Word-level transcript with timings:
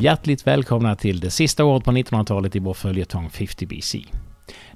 Hjärtligt 0.00 0.46
välkomna 0.46 0.96
till 0.96 1.20
det 1.20 1.30
sista 1.30 1.64
året 1.64 1.84
på 1.84 1.90
1900-talet 1.90 2.56
i 2.56 2.58
vår 2.58 2.74
följetong 2.74 3.30
50 3.30 3.66
BC. 3.66 3.98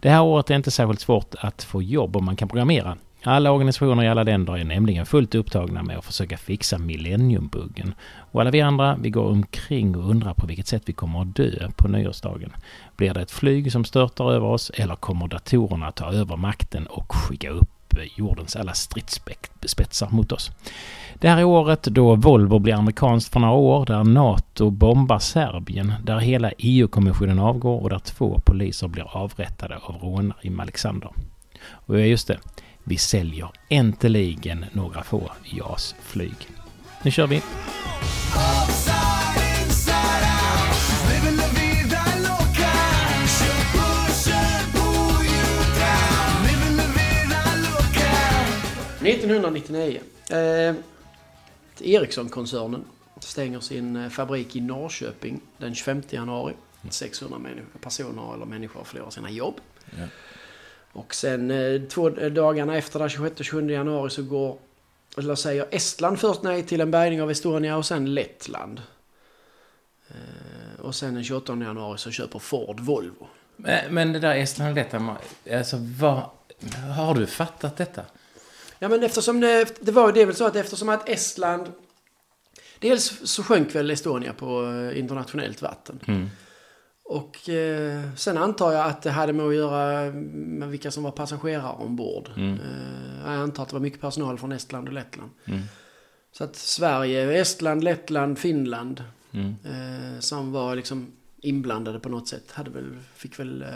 Det 0.01 0.11
här 0.11 0.23
året 0.23 0.51
är 0.51 0.55
inte 0.55 0.71
särskilt 0.71 1.01
svårt 1.01 1.35
att 1.39 1.63
få 1.63 1.83
jobb 1.83 2.17
om 2.17 2.25
man 2.25 2.37
kan 2.37 2.49
programmera. 2.49 2.97
Alla 3.23 3.53
organisationer 3.53 4.05
i 4.05 4.09
alla 4.09 4.23
länder 4.23 4.57
är 4.57 4.65
nämligen 4.65 5.07
fullt 5.07 5.35
upptagna 5.35 5.83
med 5.83 5.99
att 5.99 6.05
försöka 6.05 6.37
fixa 6.37 6.79
millenniumbuggen. 6.79 7.95
Och 8.33 8.41
alla 8.41 8.51
vi 8.51 8.61
andra, 8.61 8.97
vi 9.01 9.11
går 9.11 9.31
omkring 9.31 9.97
och 9.97 10.11
undrar 10.11 10.35
på 10.35 10.47
vilket 10.47 10.67
sätt 10.67 10.83
vi 10.87 10.93
kommer 10.93 11.23
att 11.23 11.37
dö 11.37 11.71
på 11.77 11.89
nyårsdagen. 11.89 12.53
Blir 12.97 13.15
det 13.15 13.23
ett 13.23 13.31
flyg 13.31 13.73
som 13.73 13.85
störtar 13.85 14.33
över 14.33 14.47
oss 14.47 14.71
eller 14.75 14.97
kommer 14.97 15.29
datorerna 15.29 15.87
att 15.87 15.97
ta 15.97 16.13
över 16.13 16.37
makten 16.37 16.87
och 16.87 17.15
skicka 17.15 17.51
upp 17.51 17.82
jordens 18.17 18.57
alla 18.57 18.75
stridsspetsar 18.75 20.09
mot 20.11 20.33
oss? 20.33 20.51
Det 21.15 21.29
här 21.29 21.39
är 21.39 21.45
året 21.45 21.83
då 21.83 22.15
Volvo 22.15 22.59
blir 22.59 22.75
amerikanskt 22.75 23.33
för 23.33 23.41
några 23.41 23.55
år, 23.55 23.87
där 23.87 24.05
NATO 24.05 24.71
bombar 24.71 25.19
Serbien, 25.19 25.93
där 26.05 26.19
hela 26.19 26.53
EU-kommissionen 26.59 27.39
avgår 27.39 27.83
och 27.83 27.91
där 27.91 27.99
två 27.99 28.41
poliser 28.45 28.89
blir 28.89 29.17
avrättade 29.17 29.77
av 29.77 29.95
rånare 29.95 30.39
i 30.43 30.61
Alexander. 30.61 31.11
Och 31.71 32.01
ja, 32.01 32.05
just 32.05 32.29
det, 32.29 32.39
vi 32.85 32.97
säljer 32.97 33.51
äntligen 33.69 34.65
några 34.73 35.03
få 35.03 35.31
JAS-flyg. 35.45 36.37
Nu 37.03 37.11
kör 37.11 37.27
vi! 37.27 37.43
1999. 49.03 50.01
Eh, 50.31 50.75
Ericsson-koncernen 51.81 52.85
stänger 53.21 53.61
sin 53.61 53.97
eh, 53.97 54.09
fabrik 54.09 54.57
i 54.57 54.61
Norrköping 54.61 55.41
den 55.59 55.75
25 55.75 56.03
januari. 56.11 56.55
600 56.91 57.39
människor, 57.39 57.79
personer 57.81 58.35
eller 58.35 58.45
människor 58.47 58.85
förlorar 58.85 59.11
sina 59.11 59.31
jobb. 59.31 59.61
Ja. 59.99 60.07
Och 60.93 61.15
sen 61.15 61.51
eh, 61.51 61.83
två 61.83 62.11
dagarna 62.11 62.77
efter 62.77 62.99
den 62.99 63.09
26-27 63.09 63.71
januari 63.71 64.11
så 64.11 64.23
går, 64.23 64.59
eller 65.19 65.35
säger 65.35 65.67
Estland 65.71 66.21
först 66.21 66.43
nej 66.43 66.63
till 66.63 66.81
en 66.81 66.91
bärgning 66.91 67.23
av 67.23 67.31
Estonia 67.31 67.77
och 67.77 67.87
sen 67.87 68.15
Lettland. 68.15 68.83
Eh, 70.09 70.81
och 70.81 70.95
sen 70.95 71.15
den 71.15 71.25
28 71.25 71.53
januari 71.53 71.99
så 71.99 72.11
köper 72.11 72.39
Ford 72.39 72.81
Volvo. 72.81 73.29
Men, 73.57 73.95
men 73.95 74.13
det 74.13 74.19
där 74.19 74.35
Estland 74.35 74.71
och 74.71 74.77
Lettland, 74.77 75.11
alltså 75.53 75.77
vad... 75.99 76.23
Har 76.97 77.15
du 77.15 77.27
fattat 77.27 77.77
detta? 77.77 78.03
Ja 78.83 78.89
men 78.89 79.03
eftersom 79.03 79.41
det, 79.41 79.75
det 79.81 79.93
var 79.93 80.13
det 80.13 80.25
väl 80.25 80.35
så 80.35 80.47
att 80.47 80.57
eftersom 80.57 80.89
att 80.89 81.09
Estland 81.09 81.73
Dels 82.79 83.21
så 83.25 83.43
sjönk 83.43 83.75
väl 83.75 83.91
Estonia 83.91 84.33
på 84.33 84.65
eh, 84.65 84.99
internationellt 84.99 85.63
vatten. 85.63 86.01
Mm. 86.07 86.29
Och 87.05 87.49
eh, 87.49 88.15
sen 88.17 88.39
antar 88.39 88.73
jag 88.73 88.87
att 88.87 89.03
det 89.03 89.11
hade 89.11 89.33
med 89.33 89.47
att 89.47 89.55
göra 89.55 90.13
med 90.13 90.69
vilka 90.69 90.91
som 90.91 91.03
var 91.03 91.11
passagerare 91.11 91.73
ombord. 91.73 92.31
Mm. 92.37 92.55
Eh, 92.55 93.25
jag 93.25 93.35
antar 93.35 93.63
att 93.63 93.69
det 93.69 93.75
var 93.75 93.81
mycket 93.81 94.01
personal 94.01 94.39
från 94.39 94.53
Estland 94.53 94.89
och 94.89 94.95
Lettland. 94.95 95.31
Mm. 95.45 95.61
Så 96.33 96.45
att 96.45 96.57
Sverige, 96.57 97.41
Estland, 97.41 97.85
Lettland, 97.85 98.39
Finland 98.39 99.05
Mm. 99.35 99.55
eh, 99.65 100.21
som 100.21 100.53
var 100.53 100.77
liksom 100.77 101.13
inblandade 101.43 102.01
på 102.01 102.09
något 102.09 102.29
sätt 102.29 102.51
hade 102.53 102.71
väl, 102.71 102.97
fick 103.15 103.39
väl 103.39 103.63
eh, 103.63 103.69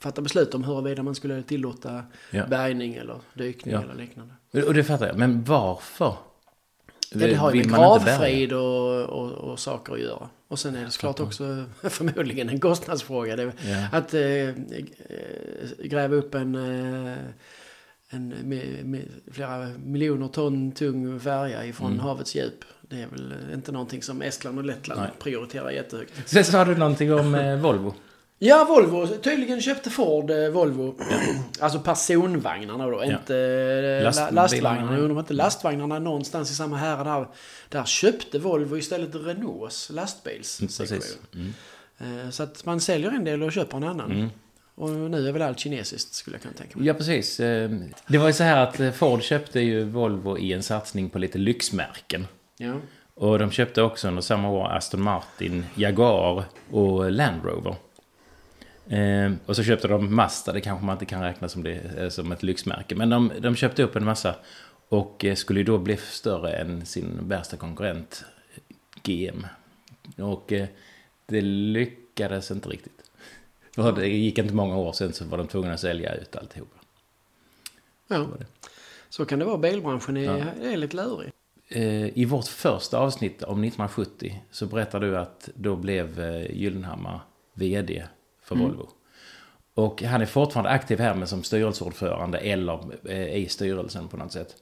fatta 0.00 0.22
beslut 0.22 0.54
om 0.54 0.64
huruvida 0.64 1.02
man 1.02 1.14
skulle 1.14 1.42
tillåta 1.42 2.02
Ja. 2.30 2.46
bärgning 2.46 2.94
eller 2.94 3.20
dykning 3.34 3.74
Ja. 3.74 3.82
eller 3.82 3.94
liknande. 3.94 4.34
Och 4.66 4.74
det 4.74 4.84
fattar 4.84 5.06
jag, 5.06 5.18
men 5.18 5.44
varför? 5.44 6.14
Ja, 7.12 7.26
det 7.26 7.34
har 7.34 7.52
ju 7.54 7.64
med 7.64 7.68
gravfrid 7.74 8.52
och, 8.52 9.00
och, 9.02 9.30
och 9.32 9.58
saker 9.58 9.92
att 9.92 10.00
göra. 10.00 10.28
Och 10.48 10.58
sen 10.58 10.74
är 10.76 10.84
det 10.84 10.90
såklart 10.90 11.20
också 11.20 11.64
förmodligen 11.82 12.48
en 12.48 12.60
kostnadsfråga. 12.60 13.36
Det, 13.36 13.42
Ja. 13.66 13.86
Att 13.92 14.14
eh, 14.14 14.22
eh, 14.22 14.54
gräva 15.84 16.14
upp 16.16 16.34
en, 16.34 16.54
eh, 16.54 17.16
en 18.10 18.28
med, 18.28 18.84
med 18.86 19.02
flera 19.32 19.68
miljoner 19.84 20.28
ton 20.28 20.72
tung 20.72 21.20
färja 21.20 21.64
ifrån 21.66 21.86
Mm. 21.92 22.00
havets 22.00 22.36
djup. 22.36 22.64
Det 22.80 22.96
är 23.02 23.06
väl 23.06 23.34
inte 23.54 23.72
någonting 23.72 24.02
som 24.02 24.22
Estland 24.22 24.58
och 24.58 24.64
Lettland 24.64 25.00
Nej. 25.00 25.10
prioriterar 25.18 25.70
jättehögt. 25.70 26.12
Sen 26.28 26.44
sa 26.44 26.64
du 26.64 26.76
någonting 26.76 27.14
om 27.14 27.34
eh, 27.34 27.56
Volvo. 27.60 27.94
Ja, 28.38 28.64
Volvo. 28.68 29.06
Tydligen 29.06 29.60
köpte 29.60 29.90
Ford 29.90 30.30
eh, 30.30 30.48
Volvo. 30.48 30.94
alltså 31.60 31.80
personvagnarna 31.80 32.86
då, 32.86 33.04
inte 33.04 33.36
eh, 33.36 34.04
Lastbilarna. 34.04 34.42
lastvagnarna. 34.42 34.92
Jag 34.92 34.98
undrar 35.00 35.10
om 35.14 35.18
inte 35.18 35.34
lastvagnarna 35.34 35.96
är 35.96 36.00
någonstans 36.00 36.50
i 36.50 36.54
samma 36.54 36.76
härad 36.76 37.06
där. 37.06 37.26
Där 37.68 37.84
köpte 37.84 38.38
Volvo 38.38 38.76
istället 38.78 39.14
Renaults 39.14 39.90
lastbilssektion. 39.90 40.86
Precis. 40.88 41.18
Mm. 41.34 42.24
Eh, 42.24 42.30
Så 42.30 42.42
att 42.42 42.64
man 42.64 42.80
säljer 42.80 43.10
en 43.10 43.24
del 43.24 43.42
och 43.42 43.52
köper 43.52 43.76
en 43.76 43.84
annan. 43.84 44.12
Mm. 44.12 44.28
Och 44.74 44.90
nu 44.90 45.28
är 45.28 45.32
väl 45.32 45.42
allt 45.42 45.58
kinesiskt 45.58 46.14
skulle 46.14 46.34
jag 46.36 46.42
kunna 46.42 46.54
tänka 46.54 46.78
mig. 46.78 46.86
Ja, 46.86 46.94
precis. 46.94 47.40
Eh, 47.40 47.70
Det 48.06 48.18
var 48.18 48.26
ju 48.26 48.32
så 48.32 48.44
här 48.44 48.62
att 48.62 48.80
eh, 48.80 48.90
Ford 48.90 49.22
köpte 49.22 49.60
ju 49.60 49.84
Volvo 49.84 50.38
i 50.38 50.52
en 50.52 50.62
satsning 50.62 51.10
på 51.10 51.18
lite 51.18 51.38
lyxmärken. 51.38 52.26
Ja. 52.56 52.74
Och 53.14 53.38
de 53.38 53.50
köpte 53.50 53.82
också 53.82 54.08
under 54.08 54.22
samma 54.22 54.50
år 54.50 54.72
Aston 54.76 55.02
Martin, 55.02 55.64
Jaguar 55.74 56.44
och 56.70 57.10
Land 57.12 57.44
Rover. 57.44 57.76
Eh, 58.88 59.32
och 59.46 59.56
så 59.56 59.62
köpte 59.62 59.88
de 59.88 60.14
Mazda, 60.14 60.52
det 60.52 60.60
kanske 60.60 60.86
man 60.86 60.94
inte 60.94 61.06
kan 61.06 61.22
räkna 61.22 61.48
som, 61.48 61.62
det, 61.62 61.74
eh, 61.98 62.08
som 62.08 62.32
ett 62.32 62.42
lyxmärke. 62.42 62.94
Men 62.94 63.10
de, 63.10 63.32
de 63.40 63.56
köpte 63.56 63.82
upp 63.82 63.96
en 63.96 64.04
massa 64.04 64.34
och 64.88 65.24
eh, 65.24 65.34
skulle 65.34 65.62
då 65.62 65.78
bli 65.78 65.96
större 65.96 66.52
än 66.52 66.86
sin 66.86 67.28
värsta 67.28 67.56
konkurrent 67.56 68.24
GM. 69.02 69.46
Och 70.16 70.52
eh, 70.52 70.66
det 71.26 71.40
lyckades 71.40 72.50
inte 72.50 72.68
riktigt. 72.68 73.10
För 73.74 73.92
det 73.92 74.08
gick 74.08 74.38
inte 74.38 74.54
många 74.54 74.76
år 74.76 74.92
sen 74.92 75.12
så 75.12 75.24
var 75.24 75.38
de 75.38 75.46
tvungna 75.48 75.72
att 75.72 75.80
sälja 75.80 76.14
ut 76.14 76.36
alltihop. 76.36 76.74
ja. 78.08 78.26
Så 79.10 79.24
kan 79.24 79.38
det 79.38 79.44
vara. 79.44 79.58
Bilbranschen 79.58 80.16
är, 80.16 80.22
Ja. 80.38 80.70
är 80.70 80.76
lite 80.76 80.96
lurig. 80.96 81.32
Eh, 81.68 82.18
I 82.18 82.24
vårt 82.24 82.46
första 82.46 82.98
avsnitt 82.98 83.42
om 83.42 83.64
1970 83.64 84.42
så 84.50 84.66
berättar 84.66 85.00
du 85.00 85.18
att 85.18 85.48
då 85.54 85.76
blev 85.76 86.20
Gyllenhammar 86.50 87.20
VD 87.54 88.04
för 88.48 88.54
Volvo. 88.54 88.88
Och 89.74 90.02
han 90.02 90.20
är 90.20 90.26
fortfarande 90.26 90.70
aktiv 90.70 90.98
här 90.98 91.14
men 91.14 91.28
som 91.28 91.42
styrelseordförande 91.42 92.38
eller 92.38 92.80
eh, 93.04 93.36
i 93.36 93.48
styrelsen 93.48 94.08
på 94.08 94.16
något 94.16 94.32
sätt. 94.32 94.56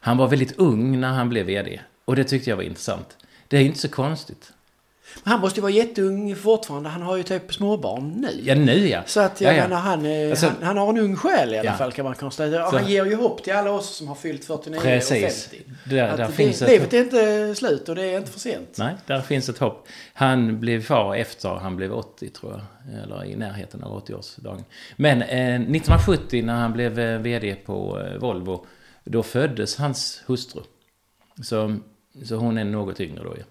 Han 0.00 0.16
var 0.16 0.28
väldigt 0.28 0.58
ung 0.58 1.00
när 1.00 1.12
han 1.12 1.28
blev 1.28 1.46
VD 1.46 1.80
och 2.04 2.16
det 2.16 2.24
tyckte 2.24 2.50
jag 2.50 2.56
var 2.56 2.62
intressant. 2.62 3.16
Det 3.48 3.56
är 3.56 3.62
inte 3.62 3.78
så 3.78 3.88
konstigt. 3.88 4.52
Men 5.24 5.32
han 5.32 5.40
måste 5.40 5.58
ju 5.60 5.62
vara 5.62 5.72
jätteung 5.72 6.36
fortfarande. 6.36 6.88
Han 6.88 7.02
har 7.02 7.16
ju 7.16 7.22
typ 7.22 7.54
småbarn 7.54 8.10
nu. 8.12 8.40
Ja, 8.42 8.54
nu 8.54 8.88
ja. 8.88 9.02
Så 9.06 9.20
att 9.20 9.40
jag 9.40 9.52
ja, 9.52 9.56
ja. 9.56 9.62
menar, 9.62 9.76
han, 9.80 10.30
Alltså- 10.30 10.46
han, 10.46 10.56
han 10.62 10.76
har 10.76 10.88
en 10.88 10.98
ung 10.98 11.16
själ 11.16 11.54
i 11.54 11.58
alla 11.58 11.70
Ja. 11.70 11.72
fall 11.76 11.92
kan 11.92 12.04
man 12.04 12.14
konstatera. 12.14 12.64
Och 12.64 12.70
Så- 12.70 12.76
han 12.78 12.90
ger 12.90 13.04
ju 13.04 13.14
hopp 13.14 13.42
till 13.44 13.52
alla 13.52 13.70
oss 13.70 13.96
som 13.96 14.08
har 14.08 14.14
fyllt 14.14 14.44
49 14.44 14.80
Precis. 14.80 15.24
och 15.46 15.50
50. 15.52 15.62
Där, 15.84 16.08
Att 16.08 16.16
där 16.16 16.26
det, 16.26 16.32
finns 16.32 16.62
ett 16.62 16.68
livet 16.68 16.94
är 16.94 16.98
inte 17.00 17.54
slut 17.54 17.88
och 17.88 17.94
det 17.94 18.02
är 18.02 18.18
inte 18.18 18.30
för 18.30 18.40
sent. 18.40 18.74
Nej, 18.78 18.94
där 19.06 19.20
finns 19.20 19.48
ett 19.48 19.58
hopp. 19.58 19.88
Han 20.14 20.60
blev 20.60 20.82
far 20.82 21.14
efter 21.14 21.48
han 21.48 21.76
blev 21.76 21.92
80 21.94 22.28
tror 22.28 22.52
jag. 22.52 22.60
Eller 23.02 23.24
i 23.24 23.36
närheten 23.36 23.82
av 23.84 24.04
80-årsdagen. 24.06 24.64
Men 24.96 25.22
eh, 25.22 25.54
1970 25.54 26.42
när 26.44 26.54
han 26.54 26.72
blev 26.72 26.98
eh, 26.98 27.18
VD 27.18 27.54
på 27.54 28.00
eh, 28.00 28.18
Volvo. 28.18 28.66
Då 29.04 29.22
föddes 29.22 29.76
hans 29.76 30.22
hustru. 30.26 30.60
Så, 31.42 31.76
så 32.24 32.36
hon 32.36 32.58
är 32.58 32.64
något 32.64 33.00
yngre 33.00 33.22
då 33.24 33.34
ju. 33.36 33.38
Ja. 33.40 33.44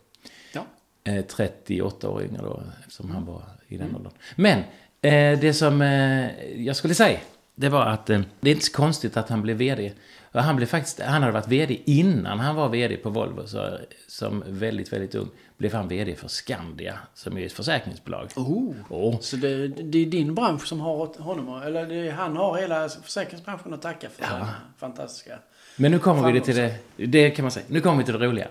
Eh, 1.04 1.26
38 1.26 2.10
år 2.10 2.24
yngre 2.24 2.42
då 2.42 2.64
eftersom 2.80 3.12
han 3.12 3.26
var 3.26 3.44
i 3.68 3.78
den 3.78 3.96
åldern. 3.96 4.14
Men 4.36 4.60
eh, 5.02 5.40
det 5.40 5.54
som 5.54 5.82
eh, 5.82 6.30
jag 6.56 6.76
skulle 6.76 6.96
säga. 6.96 7.20
Det 7.56 7.70
var 7.70 7.86
att 7.86 8.10
eh, 8.10 8.22
det 8.40 8.50
är 8.50 8.54
inte 8.54 8.66
så 8.66 8.72
konstigt 8.72 9.18
att 9.18 9.30
han 9.30 9.42
blev 9.42 9.58
VD. 9.58 9.94
Han, 10.32 10.56
blev 10.56 10.68
faktiskt, 10.68 11.00
han 11.00 11.22
hade 11.22 11.34
varit 11.34 11.48
VD 11.48 11.80
innan 11.86 12.40
han 12.40 12.56
var 12.56 12.70
VD 12.70 12.98
på 12.98 13.10
Volvo. 13.10 13.48
Så, 13.48 13.78
som 14.08 14.44
väldigt, 14.48 14.94
väldigt 14.94 15.16
ung 15.16 15.30
blev 15.58 15.74
han 15.74 15.88
VD 15.88 16.16
för 16.16 16.28
Skandia. 16.28 17.00
Som 17.14 17.38
är 17.38 17.46
ett 17.46 17.54
försäkringsbolag. 17.54 18.30
Oh. 18.36 18.76
Åh. 18.90 19.20
Så 19.20 19.36
det, 19.36 19.68
det 19.68 19.98
är 19.98 20.06
din 20.06 20.36
bransch 20.36 20.68
som 20.68 20.80
har 20.80 21.22
honom, 21.22 21.62
eller 21.62 21.86
det, 21.86 22.12
han 22.12 22.38
har 22.38 22.58
hela 22.58 22.90
försäkringsbranschen 22.90 23.74
att 23.74 23.82
tacka 23.82 24.10
för. 24.10 24.24
Ja. 24.24 24.38
Den 24.38 24.48
fantastiska. 24.78 25.40
Men 25.76 25.92
nu 25.92 26.00
kommer 26.00 26.32
vi 26.32 26.42
till 26.42 26.56
det, 26.56 26.76
det 26.96 27.30
kan 27.30 27.44
man 27.44 27.52
säga. 27.52 27.66
Nu 27.70 27.82
kommer 27.82 27.98
vi 27.98 28.04
till 28.04 28.20
det 28.20 28.28
roliga. 28.28 28.48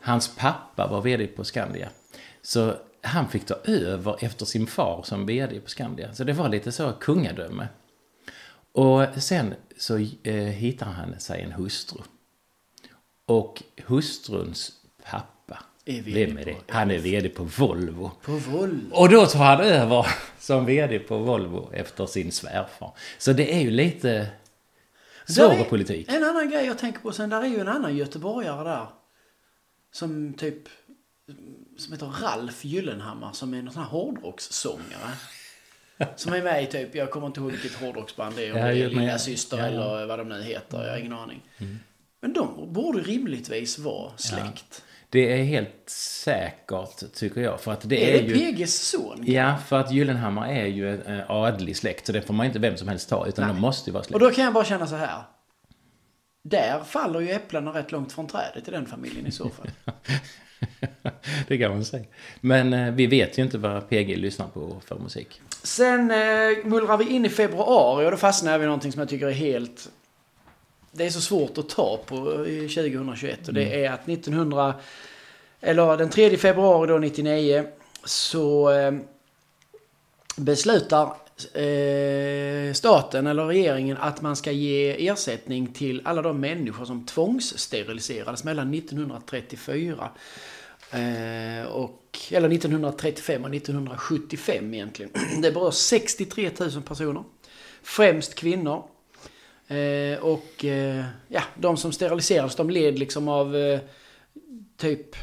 Hans 0.00 0.36
pappa 0.36 0.86
var 0.86 1.00
VD 1.00 1.26
på 1.26 1.44
Skandia. 1.44 1.88
Så 2.42 2.74
han 3.02 3.28
fick 3.28 3.44
ta 3.46 3.54
över 3.64 4.16
efter 4.24 4.44
sin 4.46 4.66
far 4.66 5.02
som 5.04 5.26
VD 5.26 5.60
på 5.60 5.70
Skandia. 5.70 6.14
Så 6.14 6.24
det 6.24 6.32
var 6.32 6.48
lite 6.48 6.72
så 6.72 6.92
kungadöme. 6.92 7.68
Och 8.72 9.06
sen 9.22 9.54
så 9.78 9.96
eh, 10.22 10.34
hittar 10.34 10.86
han 10.86 11.20
sig 11.20 11.42
en 11.42 11.52
hustru. 11.52 11.98
Och 13.26 13.62
hustruns 13.86 14.72
pappa, 15.10 15.58
Är 15.84 16.02
vem 16.02 16.38
är 16.38 16.44
det? 16.44 16.52
på- 16.54 16.60
Han 16.68 16.90
är 16.90 16.98
VD 16.98 17.28
på 17.28 17.44
Volvo. 17.44 18.10
På 18.24 18.32
Volvo. 18.32 18.92
Och 18.94 19.08
då 19.08 19.26
tar 19.26 19.44
han 19.44 19.60
över 19.60 20.06
som 20.38 20.66
VD 20.66 20.98
på 20.98 21.18
Volvo 21.18 21.70
efter 21.72 22.06
sin 22.06 22.32
svärfar. 22.32 22.92
Så 23.18 23.32
det 23.32 23.54
är 23.54 23.60
ju 23.60 23.70
lite 23.70 24.26
svår 25.26 25.64
politik. 25.64 26.08
En 26.12 26.24
annan 26.24 26.50
grej 26.50 26.66
jag 26.66 26.78
tänker 26.78 27.00
på 27.00 27.12
sen, 27.12 27.30
där 27.30 27.40
är 27.42 27.46
ju 27.46 27.60
en 27.60 27.68
annan 27.68 27.96
göteborgare 27.96 28.64
där. 28.64 28.86
Som 29.92 30.34
typ 30.34 30.68
som 31.78 31.92
heter 31.92 32.06
Ralf 32.06 32.64
Gyllenhammar 32.64 33.32
som 33.32 33.54
är 33.54 33.62
någon 33.62 33.72
sån 33.72 33.82
här 33.82 33.90
hårdrockssångare. 33.90 35.10
Som 36.16 36.32
är 36.32 36.42
med 36.42 36.62
i 36.62 36.66
typ, 36.66 36.94
jag 36.94 37.10
kommer 37.10 37.26
inte 37.26 37.40
ihåg 37.40 37.50
vilket 37.50 37.74
hårdrocksband 37.74 38.36
det 38.36 38.46
är. 38.46 38.52
Om 38.52 38.58
Ja, 38.58 38.66
det 38.66 38.82
är 38.82 38.88
Lilla 38.88 39.18
Syster 39.18 39.58
ja, 39.58 39.64
ja. 39.64 39.70
eller 39.70 40.06
vad 40.06 40.18
de 40.18 40.28
nu 40.28 40.42
heter. 40.42 40.84
Jag 40.84 40.90
har 40.90 40.98
ingen 40.98 41.12
aning. 41.12 41.42
Mm. 41.58 41.78
Men 42.20 42.32
de 42.32 42.72
borde 42.72 43.00
rimligtvis 43.00 43.78
vara 43.78 44.12
släkt. 44.16 44.84
Det 45.08 45.40
är 45.40 45.44
helt 45.44 45.90
säkert, 45.90 47.12
tycker 47.14 47.40
jag. 47.40 47.60
För 47.60 47.72
att 47.72 47.88
det 47.88 48.10
Är 48.10 48.18
är, 48.18 48.28
det 48.28 48.34
ju... 48.34 48.52
PGs 48.52 48.74
son? 48.90 49.24
Ja, 49.26 49.56
för 49.68 49.80
att 49.80 49.92
Gyllenhammar 49.92 50.48
är 50.48 50.66
ju 50.66 50.94
en 50.94 51.18
eh, 51.20 51.30
adlig 51.30 51.76
släkt. 51.76 52.06
Så 52.06 52.12
det 52.12 52.22
får 52.22 52.34
man 52.34 52.46
inte 52.46 52.58
vem 52.58 52.76
som 52.76 52.88
helst 52.88 53.08
ta. 53.08 53.26
Utan 53.26 53.44
Nej. 53.44 53.54
de 53.54 53.60
måste 53.60 53.90
ju 53.90 53.94
vara 53.94 54.04
släkt. 54.04 54.14
Och 54.14 54.20
då 54.20 54.30
kan 54.30 54.44
jag 54.44 54.52
bara 54.52 54.64
känna 54.64 54.86
så 54.86 54.96
här. 54.96 55.22
Där 56.42 56.84
faller 56.84 57.20
ju 57.20 57.30
äpplena 57.30 57.70
rätt 57.70 57.92
långt 57.92 58.12
från 58.12 58.26
trädet 58.26 58.68
i 58.68 58.70
den 58.70 58.86
familjen 58.86 59.26
i 59.26 59.30
så 59.30 59.50
fall. 59.50 59.70
det 61.48 61.58
kan 61.58 61.70
man 61.70 61.84
säga. 61.84 62.04
Men 62.40 62.72
eh, 62.72 62.92
vi 62.92 63.06
vet 63.06 63.38
ju 63.38 63.42
inte 63.42 63.58
vad 63.58 63.88
PG 63.88 64.16
lyssnar 64.16 64.48
på 64.48 64.80
för 64.86 64.98
musik. 64.98 65.40
Sen 65.62 66.10
eh, 66.10 66.64
mullrar 66.64 66.96
vi 66.96 67.08
in 67.08 67.24
i 67.24 67.28
februari 67.28 68.06
och 68.06 68.10
då 68.10 68.16
fastnar 68.16 68.52
jag 68.52 68.58
vid 68.58 68.68
någonting 68.68 68.92
som 68.92 69.00
jag 69.00 69.08
tycker 69.08 69.26
är 69.26 69.32
helt... 69.32 69.90
Det 70.92 71.06
är 71.06 71.10
så 71.10 71.20
svårt 71.20 71.58
att 71.58 71.68
ta 71.68 72.00
på 72.06 72.46
i 72.46 72.68
2021 72.68 73.48
och 73.48 73.54
det 73.54 73.84
är 73.84 73.90
att 73.90 74.08
1900... 74.08 74.74
Eller 75.60 75.96
den 75.96 76.10
3 76.10 76.36
februari 76.36 76.88
då 76.88 76.98
99 76.98 77.66
så 78.04 78.70
eh, 78.70 78.92
beslutar 80.36 81.16
eh, 81.44 82.72
staten 82.72 83.26
eller 83.26 83.46
regeringen 83.46 83.96
att 83.96 84.22
man 84.22 84.36
ska 84.36 84.52
ge 84.52 85.08
ersättning 85.08 85.66
till 85.66 86.02
alla 86.04 86.22
de 86.22 86.40
människor 86.40 86.84
som 86.84 87.06
tvångssteriliserades 87.06 88.44
mellan 88.44 88.74
1934 88.74 90.10
Eh, 90.92 91.66
och, 91.66 92.18
eller 92.30 92.52
1935 92.52 93.44
och 93.44 93.54
1975 93.54 94.74
egentligen. 94.74 95.12
Det 95.42 95.52
berör 95.52 95.70
63 95.70 96.50
000 96.60 96.82
personer. 96.82 97.24
Främst 97.82 98.34
kvinnor. 98.34 98.84
Eh, 99.68 100.18
och 100.20 100.64
eh, 100.64 101.04
ja, 101.28 101.42
de 101.54 101.76
som 101.76 101.92
steriliserades 101.92 102.56
de 102.56 102.70
led 102.70 102.98
liksom 102.98 103.28
av 103.28 103.56
eh, 103.56 103.80
typ 104.76 105.16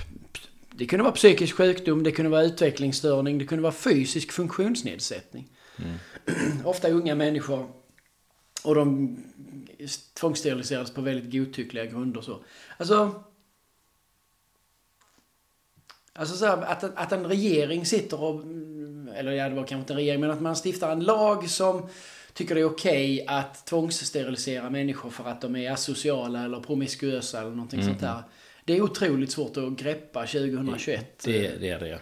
det 0.72 0.86
kunde 0.86 1.04
vara 1.04 1.14
psykisk 1.14 1.56
sjukdom, 1.56 2.04
det 2.04 2.12
kunde 2.12 2.32
vara 2.32 2.44
utvecklingsstörning, 2.44 3.38
det 3.38 3.46
kunde 3.46 3.64
vara 3.64 3.74
fysisk 3.74 4.32
funktionsnedsättning. 4.32 5.48
Ofta 6.66 6.90
unga 6.90 7.16
människor. 7.16 7.70
Och 8.64 8.76
de 8.76 9.18
tvångssteriliserades 10.14 10.94
på 10.94 11.02
väldigt 11.02 11.32
godtyckliga 11.32 11.86
grunder. 11.86 12.22
Så. 12.22 12.40
Alltså, 12.78 13.24
Alltså 16.18 16.36
så 16.36 16.46
här, 16.46 16.62
att, 16.62 16.84
att 16.84 17.12
en 17.12 17.26
regering 17.28 17.86
sitter 17.86 18.24
och, 18.24 18.44
eller 19.16 19.32
ja 19.32 19.50
det 19.50 19.56
var 19.56 19.64
kanske 19.64 19.76
inte 19.76 19.94
en 19.94 19.98
regering, 19.98 20.22
men 20.22 20.32
att 20.32 20.42
man 20.42 20.56
stiftar 20.56 20.92
en 20.92 21.00
lag 21.00 21.50
som 21.50 21.90
tycker 22.34 22.56
det 22.56 22.62
är 22.62 22.66
okej 22.66 23.26
att 23.28 23.66
tvångssterilisera 23.66 24.70
människor 24.70 25.10
för 25.10 25.30
att 25.30 25.42
de 25.42 25.56
är 25.56 25.72
asociala 25.72 26.46
eller 26.46 26.60
promiskuösa 26.60 27.42
eller 27.42 27.50
någonting 27.50 27.84
sånt 27.84 28.00
där. 28.00 28.24
Det 28.66 28.78
är 28.78 28.82
otroligt 28.82 29.32
svårt 29.32 29.58
att 29.58 29.74
greppa 29.74 30.26
2021. 30.26 31.20
Det, 31.24 31.62
det 31.62 31.70
är 31.70 31.80
det, 31.80 32.00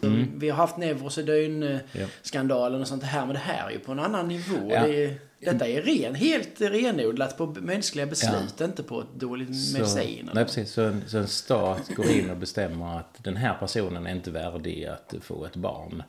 ja. 0.00 0.08
Vi 0.36 0.48
har 0.50 0.56
haft 0.56 0.76
Neurosedyn-skandalen 0.76 2.78
Ja. 2.78 2.82
och 2.82 2.88
sånt 2.88 3.02
här, 3.02 3.26
men 3.26 3.34
det 3.34 3.40
här 3.40 3.66
är 3.68 3.72
ju 3.72 3.78
på 3.78 3.92
en 3.92 3.98
annan 4.00 4.28
nivå. 4.28 4.68
Ja. 4.70 4.86
Det 4.86 5.04
är, 5.04 5.18
detta 5.40 5.68
är 5.68 5.82
ren, 5.82 6.14
helt 6.14 6.60
renodlat 6.60 7.38
på 7.38 7.46
mänskliga 7.46 8.06
beslut, 8.06 8.60
inte 8.60 8.82
på 8.82 9.00
ett 9.00 9.14
dåligt 9.14 9.48
medicin. 9.74 10.30
nej, 10.34 10.44
precis. 10.44 10.72
Så 10.72 10.82
en, 10.82 11.02
så 11.06 11.18
en 11.18 11.28
stat 11.28 11.90
går 11.96 12.10
in 12.10 12.30
och 12.30 12.36
bestämmer 12.36 12.98
att 12.98 13.24
den 13.24 13.36
här 13.36 13.54
personen 13.54 14.06
är 14.06 14.12
inte 14.12 14.30
värdig 14.30 14.84
att 14.84 15.14
få 15.22 15.44
ett 15.44 15.56
barn. 15.56 16.02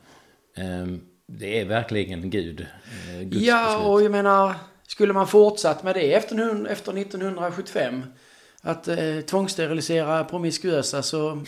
Ehm, 0.56 1.00
det 1.26 1.60
är 1.60 1.64
verkligen 1.64 2.30
Gud. 2.30 2.66
eh, 3.08 3.20
Guds 3.22 3.46
Ja, 3.46 3.64
beslut. 3.66 3.86
och 3.86 4.02
jag 4.02 4.10
menar, 4.12 4.54
skulle 4.86 5.12
man 5.12 5.26
fortsatt 5.26 5.82
med 5.82 5.94
det 5.94 6.14
efter, 6.14 6.66
efter 6.66 6.92
1975, 6.98 8.04
att 8.62 8.88
eh, 8.88 9.20
tvångssterilisera 9.26 10.24
promiskuösa 10.24 11.02
så... 11.02 11.44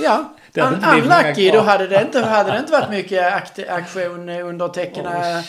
Ja, 0.00 0.34
un- 0.54 0.98
unlucky, 1.02 1.50
då 1.50 1.60
hade 1.60 1.86
det 1.86 2.02
inte, 2.02 2.20
hade 2.20 2.52
det 2.52 2.58
inte 2.58 2.72
varit 2.72 2.90
mycket 2.90 3.32
akt, 3.34 3.58
aktion 3.68 4.28
under 4.28 4.68
tecken 4.68 5.06
Oh, 5.06 5.40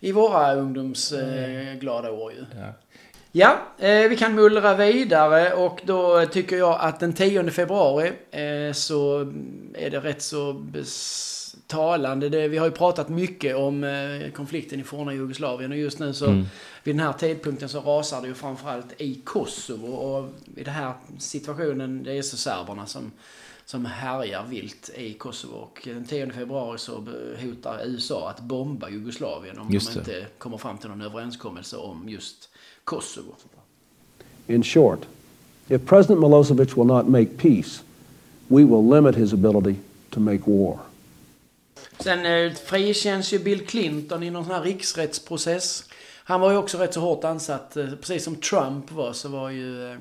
i 0.00 0.12
våra 0.12 0.54
ungdomsglada 0.54 1.70
eh, 1.70 1.74
glada 1.74 2.10
år 2.10 2.32
ju. 2.32 2.44
Ja. 2.60 2.72
Ja, 3.36 3.56
eh, 3.78 4.08
vi 4.08 4.16
kan 4.16 4.34
mullra 4.34 4.74
vidare 4.74 5.52
och 5.52 5.80
då 5.84 6.26
tycker 6.26 6.56
jag 6.56 6.76
att 6.80 7.00
den 7.00 7.12
10 7.12 7.50
februari 7.50 8.12
eh, 8.30 8.72
så 8.72 9.20
är 9.74 9.90
det 9.90 10.00
rätt 10.00 10.22
så 10.22 10.62
talande. 11.66 12.28
Det, 12.28 12.48
vi 12.48 12.56
har 12.58 12.66
ju 12.66 12.72
pratat 12.72 13.08
mycket 13.08 13.56
om 13.56 13.84
eh, 13.84 14.30
konflikten 14.32 14.80
i 14.80 14.82
forna 14.82 15.12
Jugoslavien 15.14 15.72
och 15.72 15.78
just 15.78 15.98
nu 15.98 16.12
så 16.14 16.24
Mm. 16.26 16.46
vid 16.82 16.96
den 16.96 17.06
här 17.06 17.12
tidpunkten 17.12 17.68
så 17.68 17.80
rasar 17.80 18.20
det 18.22 18.28
ju 18.28 18.34
framförallt 18.34 19.00
i 19.00 19.14
Kosovo 19.24 19.92
och 19.92 20.30
i 20.56 20.64
den 20.64 20.74
här 20.74 20.92
situationen 21.18 22.02
det 22.02 22.12
är 22.18 22.22
så 22.22 22.36
serberna 22.36 22.86
som 22.86 23.12
som 23.66 23.84
härjar 23.86 24.44
vilt 24.50 24.90
i 24.96 25.12
Kosovo. 25.14 25.54
Och 25.54 25.80
den 25.84 26.04
10 26.04 26.30
februari 26.32 26.78
så 26.78 26.92
hotar 27.42 27.80
USA 27.86 28.30
att 28.30 28.40
bomba 28.40 28.88
Jugoslavien 28.90 29.58
om 29.58 29.70
Just 29.70 29.88
de 29.88 29.94
det. 29.94 30.00
inte 30.00 30.26
kommer 30.38 30.58
fram 30.58 30.78
till 30.78 30.88
någon 30.88 31.02
överenskommelse 31.02 31.76
om 31.76 32.08
just 32.08 32.48
Kosovo. 32.84 33.34
In 34.46 34.62
short, 34.62 35.00
if 35.68 35.86
President 35.86 36.20
Milosevic 36.20 36.76
will 36.76 36.86
not 36.86 37.08
make 37.08 37.26
peace, 37.26 37.80
we 38.48 38.64
will 38.64 38.88
limit 38.94 39.16
his 39.16 39.32
ability 39.32 39.74
to 40.10 40.20
make 40.20 40.42
war. 40.46 40.78
Sen 42.00 42.26
eh, 42.26 42.52
frikänns 42.52 43.32
ju 43.32 43.38
Bill 43.38 43.66
Clinton 43.66 44.22
i 44.22 44.30
någon 44.30 44.44
sån 44.44 44.54
här 44.54 44.62
riksrättsprocess. 44.62 45.84
Han 46.24 46.40
var 46.40 46.50
ju 46.50 46.56
också 46.56 46.78
rätt 46.78 46.94
så 46.94 47.00
hårt 47.00 47.24
ansatt. 47.24 47.76
eh, 47.76 47.86
Precis 48.00 48.24
som 48.24 48.36
Trump 48.36 48.92
var 48.92 49.12
så 49.12 49.28
var 49.28 49.50
ju 49.50 49.92
eh, 49.92 49.98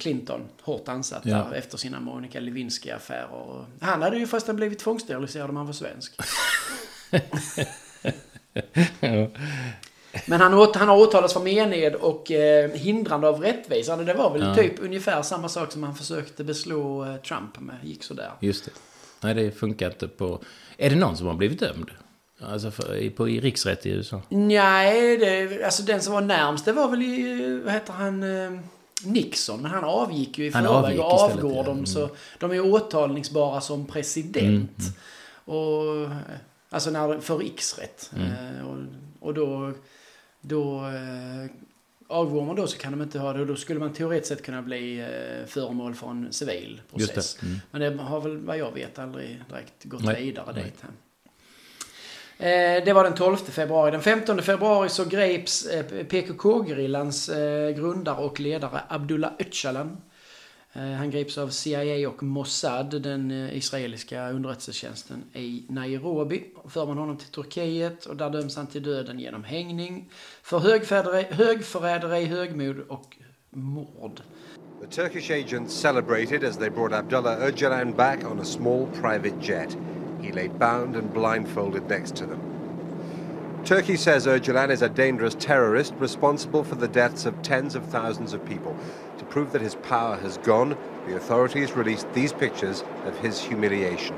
Clinton 0.00 0.40
hårt 0.62 0.88
ansatt 0.88 1.22
Ja. 1.26 1.36
där 1.36 1.52
efter 1.58 1.78
sina 1.78 2.00
Monica 2.00 2.40
Lewinsky-affärer. 2.40 3.64
Han 3.80 4.02
hade 4.02 4.18
ju 4.18 4.26
förresten 4.26 4.56
blivit 4.56 4.78
tvångssteriliserad 4.78 5.50
om 5.50 5.56
han 5.56 5.66
var 5.66 5.72
svensk. 5.72 6.14
Men 10.26 10.40
han, 10.40 10.54
åt, 10.54 10.76
han 10.76 10.88
har 10.88 10.96
åtalats 10.96 11.34
för 11.34 11.40
mened 11.40 11.94
och 11.94 12.30
eh, 12.30 12.70
hindrande 12.70 13.28
av 13.28 13.40
rättvisa. 13.40 13.96
Det 13.96 14.14
var 14.14 14.32
väl 14.32 14.42
Ja. 14.42 14.54
typ 14.54 14.72
ungefär 14.84 15.22
samma 15.22 15.48
sak 15.48 15.72
som 15.72 15.82
han 15.82 15.94
försökte 15.94 16.44
beslå 16.44 17.04
eh, 17.04 17.16
Trump 17.16 17.60
med. 17.60 17.76
Gick 17.82 18.04
sådär. 18.04 18.30
Just 18.40 18.64
det. 18.64 18.70
Nej, 19.20 19.34
det 19.34 19.50
funkar 19.50 19.86
inte 19.90 20.08
på... 20.08 20.42
Är 20.76 20.90
det 20.90 20.96
någon 20.96 21.16
som 21.16 21.26
har 21.26 21.34
blivit 21.34 21.60
dömd? 21.60 21.90
Alltså 22.40 22.70
för, 22.70 23.10
på, 23.10 23.28
i 23.28 23.40
riksrätt 23.40 23.86
i 23.86 23.90
USA? 23.90 24.22
Nej, 24.28 25.16
det, 25.16 25.64
alltså 25.64 25.82
den 25.82 26.02
som 26.02 26.12
var 26.12 26.20
närmst 26.20 26.64
det 26.64 26.72
var 26.72 26.88
väl 26.88 27.02
i, 27.02 27.60
vad 27.64 27.74
heter 27.74 27.92
han, 27.92 28.22
eh, 28.22 28.60
Nixon. 29.04 29.62
Men 29.62 29.70
han 29.70 29.84
avgick 29.84 30.38
ju 30.38 30.46
i 30.46 30.50
förväg 30.50 31.00
och 31.00 31.12
avgår 31.12 31.56
ja. 31.56 31.62
dem. 31.62 31.72
Mm. 31.72 31.86
Så 31.86 32.10
de 32.38 32.52
är 32.52 32.60
åtalningsbara 32.60 33.60
som 33.60 33.86
president. 33.86 34.80
Och, 35.44 36.02
eh, 36.02 36.16
alltså 36.70 36.90
när, 36.90 37.20
för 37.20 37.38
riksrätt. 37.38 38.10
Mm. 38.16 38.56
Eh, 38.56 38.66
och, 38.66 38.78
och 39.20 39.34
då, 39.34 39.72
då 40.40 40.86
eh, 40.86 41.50
avgår 42.08 42.44
man 42.44 42.56
då 42.56 42.66
så 42.66 42.78
kan 42.78 42.92
de 42.92 43.02
inte 43.02 43.18
ha 43.18 43.32
det. 43.32 43.40
Och 43.40 43.46
då 43.46 43.56
skulle 43.56 43.80
man 43.80 43.92
teoretiskt 43.92 44.28
sett 44.28 44.42
kunna 44.42 44.62
bli 44.62 44.98
eh, 45.00 45.46
föremål 45.46 45.94
för 45.94 46.10
en 46.10 46.32
civil 46.32 46.80
process. 46.90 47.38
det. 47.40 47.46
Mm. 47.46 47.58
Men 47.70 47.80
det 47.80 48.02
har 48.02 48.20
väl 48.20 48.36
vad 48.36 48.58
jag 48.58 48.72
vet 48.72 48.98
aldrig 48.98 49.42
direkt 49.48 49.84
gått 49.84 50.04
Nej. 50.04 50.24
vidare 50.24 50.52
Nej. 50.54 50.64
dit. 50.64 50.84
Eh, 52.38 52.84
det 52.84 52.92
var 52.92 53.04
den 53.04 53.14
12 53.14 53.36
februari. 53.36 53.90
Den 53.90 54.02
15 54.02 54.42
februari 54.42 54.88
så 54.88 55.04
greps 55.04 55.66
eh, 55.66 55.84
PKK-gerillans 56.04 57.28
eh, 57.28 57.70
grundare 57.70 58.24
och 58.24 58.40
ledare 58.40 58.80
Abdullah 58.88 59.32
Öcalan. 59.38 59.96
Han 60.98 61.10
greps 61.10 61.38
av 61.38 61.48
CIA 61.48 62.08
och 62.08 62.22
Mossad, 62.22 63.02
den 63.02 63.30
israeliska 63.30 64.30
underrättelsetjänsten 64.30 65.24
i 65.32 65.64
Nairobi. 65.68 66.44
För 66.68 66.86
man 66.86 66.98
honom 66.98 67.16
till 67.16 67.28
Turkiet 67.28 68.06
och 68.06 68.16
där 68.16 68.30
döms 68.30 68.56
han 68.56 68.66
till 68.66 68.82
döden 68.82 69.18
genom 69.20 69.44
hängning 69.44 70.10
för 70.42 70.58
högförräderi, 70.58 71.26
högförräderi 71.30 72.24
högmod 72.24 72.80
och 72.88 73.16
mord. 73.50 74.20
The 74.80 74.86
Turkish 74.86 75.30
agents 75.30 75.74
celebrated 75.74 76.44
as 76.44 76.58
they 76.58 76.70
brought 76.70 76.92
Abdullah 76.92 77.42
Öcalan 77.42 77.92
back 77.92 78.30
on 78.30 78.40
a 78.40 78.44
small 78.44 78.86
private 79.00 79.36
jet. 79.42 79.76
He 80.26 80.32
lay 80.32 80.48
bound 80.48 80.96
and 80.96 81.14
blindfolded 81.14 81.88
next 81.88 82.16
to 82.16 82.26
them. 82.26 82.40
Turkey 83.64 83.96
says 83.96 84.26
Öcalan 84.26 84.70
is 84.70 84.82
a 84.82 84.88
dangerous 84.88 85.36
terrorist 85.38 85.94
responsible 86.00 86.64
for 86.64 86.74
the 86.74 86.88
deaths 86.88 87.26
of 87.26 87.42
tens 87.42 87.76
of 87.76 87.84
thousands 87.84 88.32
of 88.32 88.44
people. 88.44 88.76
To 89.18 89.24
prove 89.24 89.52
that 89.52 89.62
his 89.62 89.76
power 89.76 90.16
has 90.16 90.38
gone, 90.38 90.76
the 91.06 91.14
authorities 91.14 91.76
released 91.76 92.12
these 92.12 92.32
pictures 92.32 92.82
of 93.04 93.16
his 93.18 93.40
humiliation. 93.40 94.16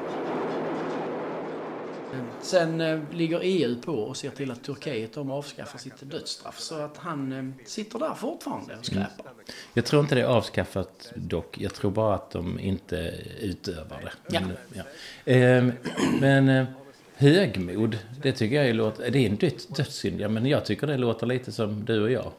Sen 2.43 2.81
eh, 2.81 3.01
ligger 3.13 3.41
EU 3.43 3.77
på 3.81 3.93
och 3.93 4.17
ser 4.17 4.31
till 4.31 4.51
att 4.51 4.65
Turkiet 4.65 5.13
de 5.13 5.31
avskaffar 5.31 5.79
sitt 5.79 6.11
dödsstraff. 6.11 6.59
Så 6.59 6.75
att 6.75 6.97
han 6.97 7.33
eh, 7.33 7.67
sitter 7.67 7.99
där 7.99 8.15
fortfarande 8.15 8.77
och 8.77 8.87
skräpar. 8.87 9.27
Jag 9.75 9.85
tror 9.85 10.03
inte 10.03 10.15
det 10.15 10.21
är 10.21 10.27
avskaffat 10.27 11.13
dock. 11.15 11.59
Jag 11.59 11.75
tror 11.75 11.91
bara 11.91 12.15
att 12.15 12.31
de 12.31 12.61
inte 12.61 13.15
utövar 13.41 14.01
det. 14.01 14.35
Ja. 14.35 14.41
Men, 14.41 14.57
ja. 14.73 14.83
Ehm, 15.25 15.73
men 16.21 16.49
eh, 16.49 16.67
högmod, 17.15 17.99
det 18.23 18.33
tycker 18.33 18.63
jag 18.63 18.77
låter... 18.77 19.11
Det 19.11 19.19
är 19.19 19.31
en 19.31 19.37
död, 19.37 19.53
dödssynd, 19.77 20.21
ja, 20.21 20.29
men 20.29 20.47
jag 20.47 20.65
tycker 20.65 20.87
det 20.87 20.97
låter 20.97 21.27
lite 21.27 21.53
som 21.53 21.85
du 21.85 22.03
och 22.03 22.11
jag. 22.11 22.33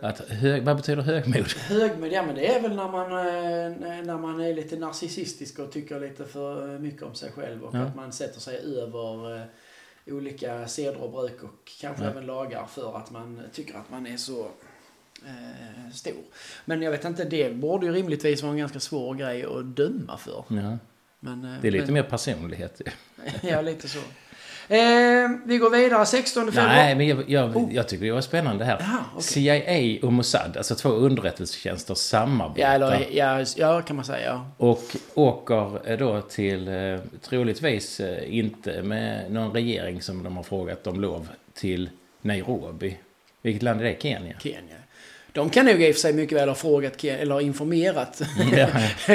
Att 0.00 0.18
hög, 0.28 0.62
vad 0.64 0.76
betyder 0.76 1.02
högmod? 1.02 1.46
Högmod, 1.68 2.12
ja 2.12 2.22
men 2.26 2.34
det 2.34 2.46
är 2.54 2.60
väl 2.62 2.76
när 2.76 2.88
man, 2.88 3.04
eh, 3.12 4.04
när 4.06 4.18
man 4.18 4.40
är 4.40 4.54
lite 4.54 4.76
narcissistisk 4.76 5.58
och 5.58 5.72
tycker 5.72 6.00
lite 6.00 6.24
för 6.24 6.78
mycket 6.78 7.02
om 7.02 7.14
sig 7.14 7.32
själv 7.32 7.64
och 7.64 7.74
Ja. 7.74 7.78
att 7.82 7.96
man 7.96 8.12
sätter 8.12 8.40
sig 8.40 8.58
över 8.58 9.36
eh, 9.36 9.42
olika 10.06 10.68
seder 10.68 10.96
och 11.02 11.10
bruk 11.12 11.42
och 11.42 11.72
kanske 11.80 12.04
Ja. 12.04 12.10
även 12.10 12.26
lagar 12.26 12.66
för 12.66 12.96
att 12.96 13.10
man 13.10 13.42
tycker 13.52 13.74
att 13.78 13.90
man 13.90 14.06
är 14.06 14.16
så 14.16 14.40
eh, 15.26 15.92
stor. 15.92 16.22
Men 16.64 16.82
jag 16.82 16.90
vet 16.90 17.04
inte, 17.04 17.24
det 17.24 17.54
borde 17.54 17.86
ju 17.86 17.92
rimligtvis 17.92 18.42
vara 18.42 18.52
en 18.52 18.58
ganska 18.58 18.80
svår 18.80 19.14
grej 19.14 19.44
att 19.44 19.64
döma 19.76 20.16
för. 20.16 20.44
Ja, 20.48 20.78
Men, 21.20 21.44
eh, 21.44 21.60
det 21.62 21.68
är 21.68 21.72
lite 21.72 21.84
men, 21.84 21.94
mer 21.94 22.02
personlighet. 22.02 22.80
Ja, 23.42 23.60
lite 23.60 23.88
så. 23.88 23.98
Eh, 24.70 25.30
vi 25.44 25.58
går 25.58 25.70
vidare, 25.70 26.06
16 26.06 26.44
februari. 26.46 26.68
Nej, 26.68 26.94
men 26.94 27.08
jag, 27.08 27.30
jag, 27.30 27.56
Oh. 27.56 27.74
jag 27.74 27.88
tycker 27.88 28.04
det 28.04 28.12
var 28.12 28.20
spännande 28.20 28.64
här. 28.64 28.76
Jaha, 28.80 29.04
okej. 29.14 29.22
CIA 29.22 30.06
och 30.06 30.12
Mossad, 30.12 30.56
alltså 30.56 30.74
två 30.74 30.88
underrättelsetjänster, 30.88 31.94
samarbetar. 31.94 32.68
Ja, 32.68 32.74
eller, 32.74 33.06
ja, 33.12 33.44
ja, 33.56 33.82
kan 33.82 33.96
man 33.96 34.04
säga. 34.04 34.26
Ja. 34.26 34.50
Och 34.56 34.96
åker 35.14 35.90
eh, 35.90 35.98
då 35.98 36.20
till, 36.20 36.68
eh, 36.68 36.98
troligtvis 37.22 38.00
eh, 38.00 38.38
inte 38.38 38.82
med 38.82 39.32
någon 39.32 39.52
regering 39.52 40.02
som 40.02 40.22
de 40.22 40.36
har 40.36 40.42
frågat 40.42 40.86
om 40.86 41.00
lov, 41.00 41.28
till 41.54 41.90
Nairobi. 42.22 42.96
Vilket 43.42 43.62
land 43.62 43.80
är 43.80 43.84
det? 43.84 44.02
Kenya? 44.02 44.38
Kenya. 44.38 44.76
De 45.32 45.50
kan 45.50 45.66
nog 45.66 45.82
i 45.82 45.90
och 45.90 45.94
för 45.94 46.00
sig 46.00 46.12
mycket 46.12 46.38
väl 46.38 46.48
ha 46.48 46.54
frågat, 46.54 47.04
eller 47.04 47.40
informerat 47.40 48.22
Ja. 48.56 48.68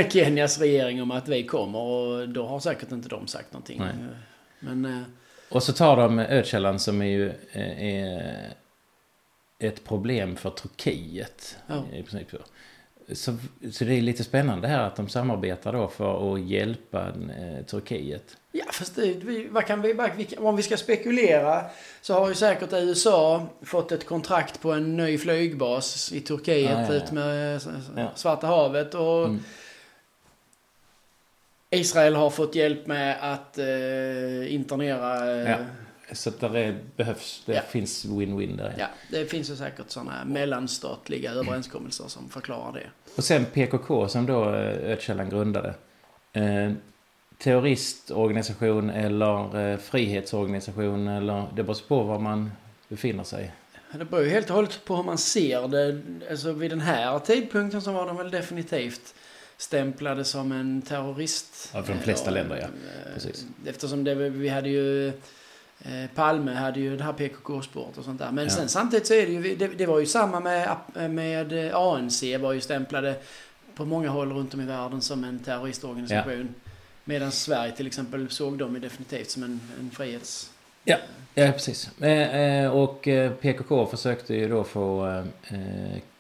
Kenias 0.09 0.59
regering 0.59 1.01
om 1.01 1.11
att 1.11 1.27
vi 1.27 1.43
kommer 1.43 1.79
och 1.79 2.29
då 2.29 2.47
har 2.47 2.59
säkert 2.59 2.91
inte 2.91 3.09
de 3.09 3.27
sagt 3.27 3.53
någonting. 3.53 3.79
Nej. 3.79 3.93
Men 4.59 5.05
Och 5.53 5.63
så 5.63 5.73
tar 5.73 5.97
de 5.97 6.19
Öcalan 6.19 6.79
som 6.79 7.01
är 7.01 7.05
ju 7.05 7.29
eh, 7.51 7.81
är 7.81 8.53
ett 9.59 9.83
problem 9.83 10.35
för 10.35 10.49
Turkiet. 10.49 11.57
Ja. 11.67 11.83
I 11.93 12.03
princip. 12.03 12.31
så. 12.31 12.37
Så, 13.13 13.37
så 13.71 13.83
det 13.85 13.93
är 13.97 14.01
lite 14.01 14.23
spännande 14.23 14.67
här 14.67 14.83
att 14.83 14.95
de 14.95 15.09
samarbetar 15.09 15.73
då 15.73 15.87
för 15.87 16.33
att 16.35 16.41
hjälpa 16.41 17.07
eh, 17.07 17.65
Turkiet. 17.65 18.37
ja, 18.51 18.65
fast 18.71 18.95
det, 18.95 19.13
vi, 19.13 19.47
vad 19.47 19.65
kan 19.65 19.81
vi, 19.81 19.95
om 20.37 20.55
vi 20.55 20.63
ska 20.63 20.77
spekulera 20.77 21.65
så 22.01 22.13
har 22.13 22.29
ju 22.29 22.35
säkert 22.35 22.73
USA 22.73 23.47
fått 23.61 23.91
ett 23.91 24.05
kontrakt 24.05 24.61
på 24.61 24.71
en 24.71 24.97
ny 24.97 25.17
flygbas 25.17 26.11
i 26.13 26.19
Turkiet 26.21 26.71
Ja, 26.71 26.81
ja, 26.81 26.87
ja. 26.89 26.93
ut 26.93 27.11
med. 27.11 27.61
Svarta 28.15 28.47
havet 28.47 28.93
och 28.95 29.25
Mm. 29.25 29.43
Israel 31.73 32.15
har 32.15 32.29
fått 32.29 32.55
hjälp 32.55 32.87
med 32.87 33.17
att 33.33 33.57
eh, 33.57 34.53
internera 34.53 35.31
eh, 35.41 35.51
Ja. 35.51 35.57
Så 36.11 36.29
att 36.29 36.39
är, 36.43 36.79
behövs, 36.95 37.43
det 37.45 37.53
Ja. 37.53 37.61
finns 37.61 38.05
win-win 38.05 38.57
där. 38.57 38.73
Ja, 38.77 38.87
det 39.11 39.25
finns 39.25 39.49
ju 39.51 39.55
säkert 39.55 39.89
sådana 39.89 40.25
mellanstatliga 40.25 41.31
överenskommelser 41.31 42.07
som 42.07 42.29
förklarar 42.29 42.73
det. 42.73 43.11
Och 43.17 43.23
sen 43.23 43.45
PKK 43.45 44.07
som 44.07 44.25
då 44.25 44.55
eh, 44.55 44.91
Öcalan 44.91 45.29
grundade. 45.29 45.73
Eh, 46.33 46.71
terroristorganisation 47.37 48.89
eller 48.89 49.59
eh, 49.71 49.77
frihetsorganisation 49.77 51.07
eller 51.07 51.47
det 51.55 51.63
beror 51.63 51.87
på 51.87 52.03
var 52.03 52.19
man 52.19 52.51
befinner 52.87 53.23
sig. 53.23 53.51
Det 53.91 54.05
beror 54.05 54.23
ju 54.23 54.29
helt 54.29 54.49
och 54.49 54.55
hållet 54.55 54.85
på 54.85 54.95
hur 54.95 55.03
man 55.03 55.17
ser 55.17 55.67
det. 55.67 56.01
Alltså 56.29 56.51
vid 56.51 56.71
den 56.71 56.81
här 56.81 57.19
tidpunkten 57.19 57.81
så 57.81 57.91
var 57.91 58.07
de 58.07 58.17
väl 58.17 58.31
definitivt 58.31 59.15
stämplade 59.57 60.23
som 60.25 60.51
en 60.51 60.81
terrorist. 60.81 61.69
Ja, 61.73 61.83
för 61.83 61.93
de 61.93 61.99
flesta 61.99 62.29
Eh, 62.29 62.33
länder, 62.33 62.55
ja. 62.55 62.63
eh, 62.63 63.13
Precis. 63.13 63.45
Eftersom 63.65 64.03
det, 64.03 64.15
vi 64.15 64.49
hade 64.49 64.69
ju... 64.69 65.07
eh, 65.07 65.13
Palme 66.15 66.53
hade 66.53 66.79
ju 66.79 66.97
det 66.97 67.03
här 67.03 67.13
PKK-spåret 67.13 67.97
och 67.97 68.05
sånt 68.05 68.19
där. 68.19 68.31
Men 68.31 68.43
Ja. 68.43 68.49
sen 68.51 68.69
samtidigt 68.69 69.07
så 69.07 69.13
är 69.13 69.25
det 69.25 69.31
ju... 69.31 69.55
Det, 69.55 69.67
det 69.67 69.85
var 69.85 69.99
ju 69.99 70.05
samma 70.05 70.39
med, 70.39 70.77
med 71.09 71.73
ANC 71.73 72.23
var 72.39 72.53
ju 72.53 72.61
stämplade 72.61 73.15
på 73.75 73.85
många 73.85 74.09
håll 74.09 74.31
runt 74.33 74.53
om 74.53 74.61
i 74.61 74.65
världen 74.65 75.01
som 75.01 75.23
en 75.23 75.39
terroristorganisation. 75.39 76.55
Medan 77.05 77.31
Sverige 77.31 77.71
till 77.71 77.87
exempel 77.87 78.29
såg 78.29 78.57
dem 78.57 78.81
definitivt 78.81 79.29
som 79.29 79.43
en, 79.43 79.59
en 79.79 79.91
frihets... 79.91 80.49
Ja, 80.83 80.97
ja 81.33 81.51
precis. 81.51 81.89
Och 82.71 83.07
PKK 83.41 83.85
försökte 83.85 84.33
ju 84.35 84.47
då 84.49 84.63
få 84.63 85.23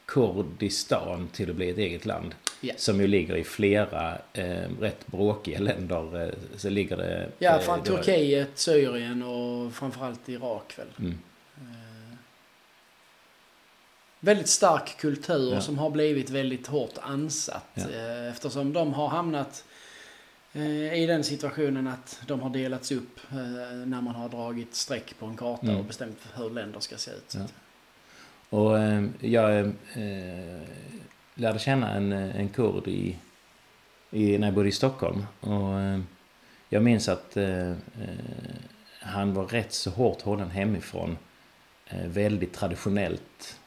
Kurdistan 0.05 1.27
till 1.33 1.49
att 1.49 1.55
bli 1.55 1.69
ett 1.69 1.77
eget 1.77 2.05
land. 2.05 2.35
Ja. 2.65 2.73
Som 2.77 3.01
ju 3.01 3.07
ligger 3.07 3.35
i 3.35 3.43
flera 3.43 4.17
eh, 4.33 4.69
rätt 4.79 5.07
bråkiga 5.07 5.59
länder. 5.59 6.23
Eh, 6.27 6.33
så 6.57 6.69
ligger 6.69 6.97
det... 6.97 7.29
Ja, 7.39 7.55
eh, 7.55 7.61
från 7.61 7.79
då- 7.79 7.85
Turkiet, 7.85 8.49
Syrien 8.55 9.23
och 9.23 9.73
framförallt 9.73 10.29
Irak 10.29 10.73
väl. 10.77 10.87
Mm. 10.99 11.17
Eh, 11.57 12.15
väldigt 14.19 14.49
stark 14.49 14.97
kultur 14.97 15.53
Ja. 15.53 15.61
som 15.61 15.77
har 15.77 15.89
blivit 15.89 16.29
väldigt 16.29 16.67
hårt 16.67 16.93
ansatt. 17.01 17.65
Ja. 17.73 17.83
eh, 17.89 18.27
Eftersom 18.31 18.73
de 18.73 18.93
har 18.93 19.07
hamnat 19.07 19.65
eh, 20.53 20.93
i 20.93 21.05
den 21.05 21.23
situationen 21.23 21.87
att 21.87 22.21
de 22.27 22.39
har 22.39 22.49
delats 22.49 22.91
upp 22.91 23.19
eh, 23.31 23.37
när 23.85 24.01
man 24.01 24.15
har 24.15 24.29
dragit 24.29 24.75
streck 24.75 25.13
på 25.19 25.25
en 25.25 25.35
karta 25.37 25.65
Mm. 25.67 25.77
och 25.77 25.85
bestämt 25.85 26.17
hur 26.35 26.49
länder 26.49 26.79
ska 26.79 26.97
se 26.97 27.11
ut. 27.11 27.35
Ja. 27.35 27.41
Och 28.49 28.79
eh, 28.79 29.03
jag 29.19 29.59
eh, 29.59 30.61
lärde 31.35 31.59
känna 31.59 31.91
en, 31.95 32.11
eh, 32.13 32.35
en 32.39 32.49
kurd 32.49 32.87
i, 32.87 33.15
i, 34.11 34.37
när 34.37 34.47
jag 34.47 34.53
bodde 34.53 34.69
i 34.69 34.71
Stockholm. 34.71 35.25
Och 35.39 35.79
eh, 35.79 35.99
jag 36.69 36.83
minns 36.83 37.09
att 37.09 37.37
eh, 37.37 37.69
eh, 37.71 37.75
han 39.01 39.33
var 39.33 39.45
rätt 39.45 39.73
så 39.73 39.89
hårt 39.89 40.21
hållen 40.21 40.49
hemifrån. 40.49 41.17
Eh, 41.87 42.07
väldigt 42.07 42.53
traditionellt 42.53 43.59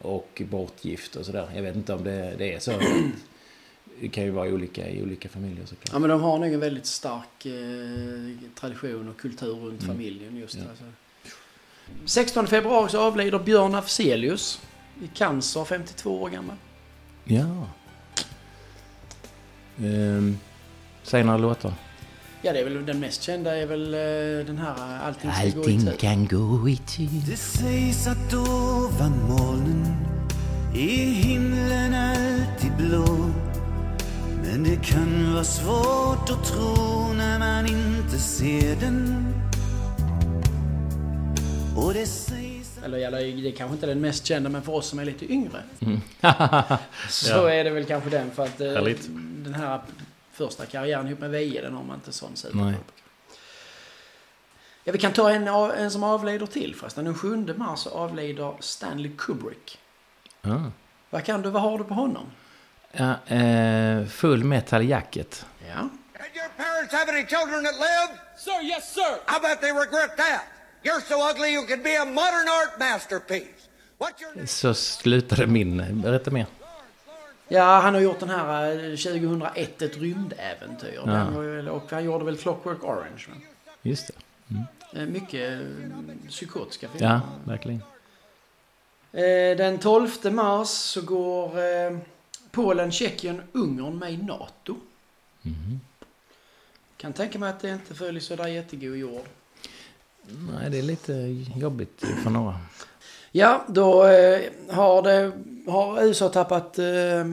och 0.00 0.42
bortgift 0.50 1.16
och 1.16 1.26
sådär. 1.26 1.48
Jag 1.54 1.62
vet 1.62 1.76
inte 1.76 1.94
om 1.94 2.04
det, 2.04 2.34
det 2.38 2.54
är 2.54 2.58
så. 2.58 2.72
Det 4.00 4.08
kan 4.08 4.24
ju 4.24 4.30
vara 4.30 4.48
olika 4.48 4.88
i 4.90 5.02
olika 5.02 5.28
familjer 5.28 5.66
såklart. 5.66 5.92
Ja 5.92 5.98
men 5.98 6.10
de 6.10 6.20
har 6.20 6.38
nog 6.38 6.52
en 6.52 6.60
väldigt 6.60 6.86
stark 6.86 7.46
tradition 8.60 9.08
och 9.08 9.16
kultur 9.16 9.52
runt 9.54 9.82
Mm. 9.82 9.94
familjen 9.96 10.36
just. 10.36 10.54
Ja. 10.54 10.62
Alltså. 10.70 10.84
16 12.04 12.46
februari 12.46 12.90
så 12.90 13.00
avlider 13.00 13.38
Björn 13.38 13.74
Afzelius 13.74 14.60
i 15.02 15.06
cancer, 15.14 15.64
52 15.64 16.22
år 16.22 16.30
gammal. 16.30 16.56
Ja. 17.28 17.66
Um, 19.78 20.38
säg 21.02 21.24
några 21.24 21.38
låtar. 21.38 21.72
Ja, 22.42 22.52
det 22.52 22.60
är 22.60 22.64
väl 22.64 22.86
den 22.86 23.00
mest 23.00 23.22
kända 23.22 23.56
är 23.56 23.66
väl 23.66 23.94
eh, 23.94 24.46
den 24.46 24.58
här 24.58 24.94
eh, 24.94 25.06
Allting 25.06 25.30
ska 25.32 25.60
gå 25.60 25.70
i 25.70 25.80
tur. 25.80 25.92
kan 25.92 26.26
gå 26.26 26.68
i 26.68 26.76
tur. 26.76 27.08
Det 27.30 27.36
sägs 27.36 28.06
att 28.06 28.34
ovan 28.34 29.12
molnen 29.28 29.96
är 30.74 31.12
himlen 31.12 31.94
alltid 31.94 32.72
blå 32.76 33.30
Men 34.42 34.62
det 34.64 34.76
kan 34.84 35.32
vara 35.34 35.44
svårt 35.44 36.30
att 36.30 36.44
tro 36.44 37.12
när 37.16 37.38
man 37.38 37.66
inte 37.66 38.18
ser 38.18 38.76
den 38.80 39.26
Och 41.76 41.94
det 41.94 42.06
sägs 42.06 42.45
Eller 42.94 43.20
det 43.42 43.48
är 43.48 43.56
kanske 43.56 43.74
inte 43.74 43.86
den 43.86 44.00
mest 44.00 44.26
kända, 44.26 44.48
men 44.50 44.62
för 44.62 44.72
oss 44.72 44.88
som 44.88 44.98
är 44.98 45.04
lite 45.04 45.32
yngre. 45.32 45.62
Mm. 45.80 46.00
Så 47.08 47.30
Ja. 47.30 47.50
är 47.52 47.64
det 47.64 47.70
väl 47.70 47.84
kanske 47.84 48.10
den. 48.10 48.30
För 48.30 48.44
att 48.44 48.60
eh, 48.60 48.72
Härligt. 48.72 49.06
den 49.44 49.54
här 49.54 49.80
första 50.32 50.66
karriären 50.66 51.06
ihop 51.06 51.18
med 51.20 51.30
Veje, 51.30 51.62
den 51.62 51.74
har 51.74 51.82
man 51.84 51.96
inte 51.96 52.12
sån 52.12 52.32
Nej. 52.52 52.74
på. 52.74 52.80
Ja, 54.84 54.92
vi 54.92 54.98
kan 54.98 55.12
ta 55.12 55.30
en, 55.30 55.48
en 55.48 55.90
som 55.90 56.02
avlider 56.02 56.46
till 56.46 56.74
förresten. 56.74 57.04
Den 57.04 57.14
7 57.14 57.54
mars 57.56 57.86
avlider 57.86 58.54
Stanley 58.60 59.10
Kubrick. 59.18 59.78
Ja. 60.42 60.62
Vad 61.10 61.24
kan 61.24 61.42
du, 61.42 61.50
vad 61.50 61.62
har 61.62 61.78
du 61.78 61.84
på 61.84 61.94
honom? 61.94 62.26
Ja, 62.92 63.14
eh, 63.34 64.06
full 64.06 64.44
metal 64.44 64.84
jacket. 64.88 65.46
Ja. 65.68 65.88
Did 66.12 66.36
your 66.42 66.48
parents 66.56 66.92
have 66.94 67.10
any 67.12 67.26
children 67.26 67.64
that 67.64 67.74
live? 67.74 68.20
Sir, 68.36 68.62
yes, 68.64 68.94
sir. 68.94 69.12
I 69.36 69.40
bet 69.42 69.60
they 69.60 69.70
regret 69.72 70.16
that. 70.16 70.40
You're 70.86 71.00
so 71.08 71.30
ugly 71.30 71.48
you 71.54 71.66
could 71.66 71.82
be 71.82 71.96
a 71.96 72.04
modern 72.04 72.48
art 72.48 72.78
masterpiece. 72.78 73.46
Your? 74.36 74.46
Så 74.46 74.74
slutade 74.74 75.46
min... 75.46 76.00
Berätta 76.02 76.30
mer. 76.30 76.46
Ja, 77.48 77.80
han 77.80 77.94
har 77.94 78.00
gjort 78.00 78.20
den 78.20 78.28
här 78.30 78.70
eh, 78.90 78.96
2001, 78.96 79.82
ett 79.82 79.96
rymdäventyr. 79.96 81.02
Ja. 81.06 81.42
Ju- 81.42 81.68
och 81.70 81.90
han 81.90 82.04
gjorde 82.04 82.24
väl 82.24 82.36
Clockwork 82.36 82.84
Orange. 82.84 83.24
Va? 83.28 83.34
Just 83.82 84.06
det. 84.06 85.00
Eh, 85.00 85.06
Mycket 85.06 85.60
eh, 85.60 86.28
psykotiska 86.28 86.88
filmer. 86.88 87.08
Ja, 87.12 87.20
verkligen. 87.44 87.82
Eh, 89.12 89.56
Den 89.56 89.78
12 89.78 90.32
mars 90.32 90.68
så 90.68 91.00
går 91.00 91.58
eh, 91.60 91.98
Polen, 92.50 92.92
Tjeckien, 92.92 93.42
Ungern 93.52 93.98
med 93.98 94.12
i 94.12 94.16
NATO. 94.16 94.76
kan 96.96 97.12
tänka 97.12 97.38
mig 97.38 97.50
att 97.50 97.60
det 97.60 97.70
inte 97.70 97.94
följer 97.94 98.20
så 98.20 98.36
där 98.36 98.46
jättegod 98.46 98.96
jord. 98.96 99.24
Nej, 100.28 100.70
det 100.70 100.78
är 100.78 100.82
lite 100.82 101.12
jobbigt 101.56 102.04
för 102.22 102.30
några. 102.30 102.54
Ja, 103.32 103.64
då 103.68 104.04
eh, 104.06 104.40
har, 104.70 105.02
det, 105.02 105.32
har 105.66 106.02
USA 106.02 106.28
tappat 106.28 106.78
eh, 106.78 106.86
eh, 106.86 107.24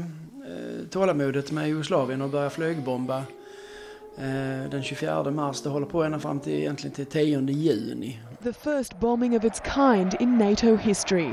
tålamodet 0.89 1.51
med 1.51 1.67
Jugoslavien 1.67 2.21
och 2.21 2.29
börjat 2.29 2.53
flygbomba 2.53 3.17
eh, 4.17 4.69
den 4.71 4.83
24 4.83 5.31
mars. 5.31 5.61
Det 5.61 5.69
håller 5.69 5.85
på 5.85 6.03
ända 6.03 6.19
fram 6.19 6.39
till 6.39 6.53
egentligen 6.53 6.95
till 6.95 7.05
10 7.05 7.41
juni. 7.41 8.19
The 8.43 8.53
first 8.53 8.99
bombing 8.99 9.37
of 9.37 9.43
its 9.43 9.61
kind 9.75 10.15
in 10.19 10.37
NATO 10.37 10.75
history. 10.75 11.29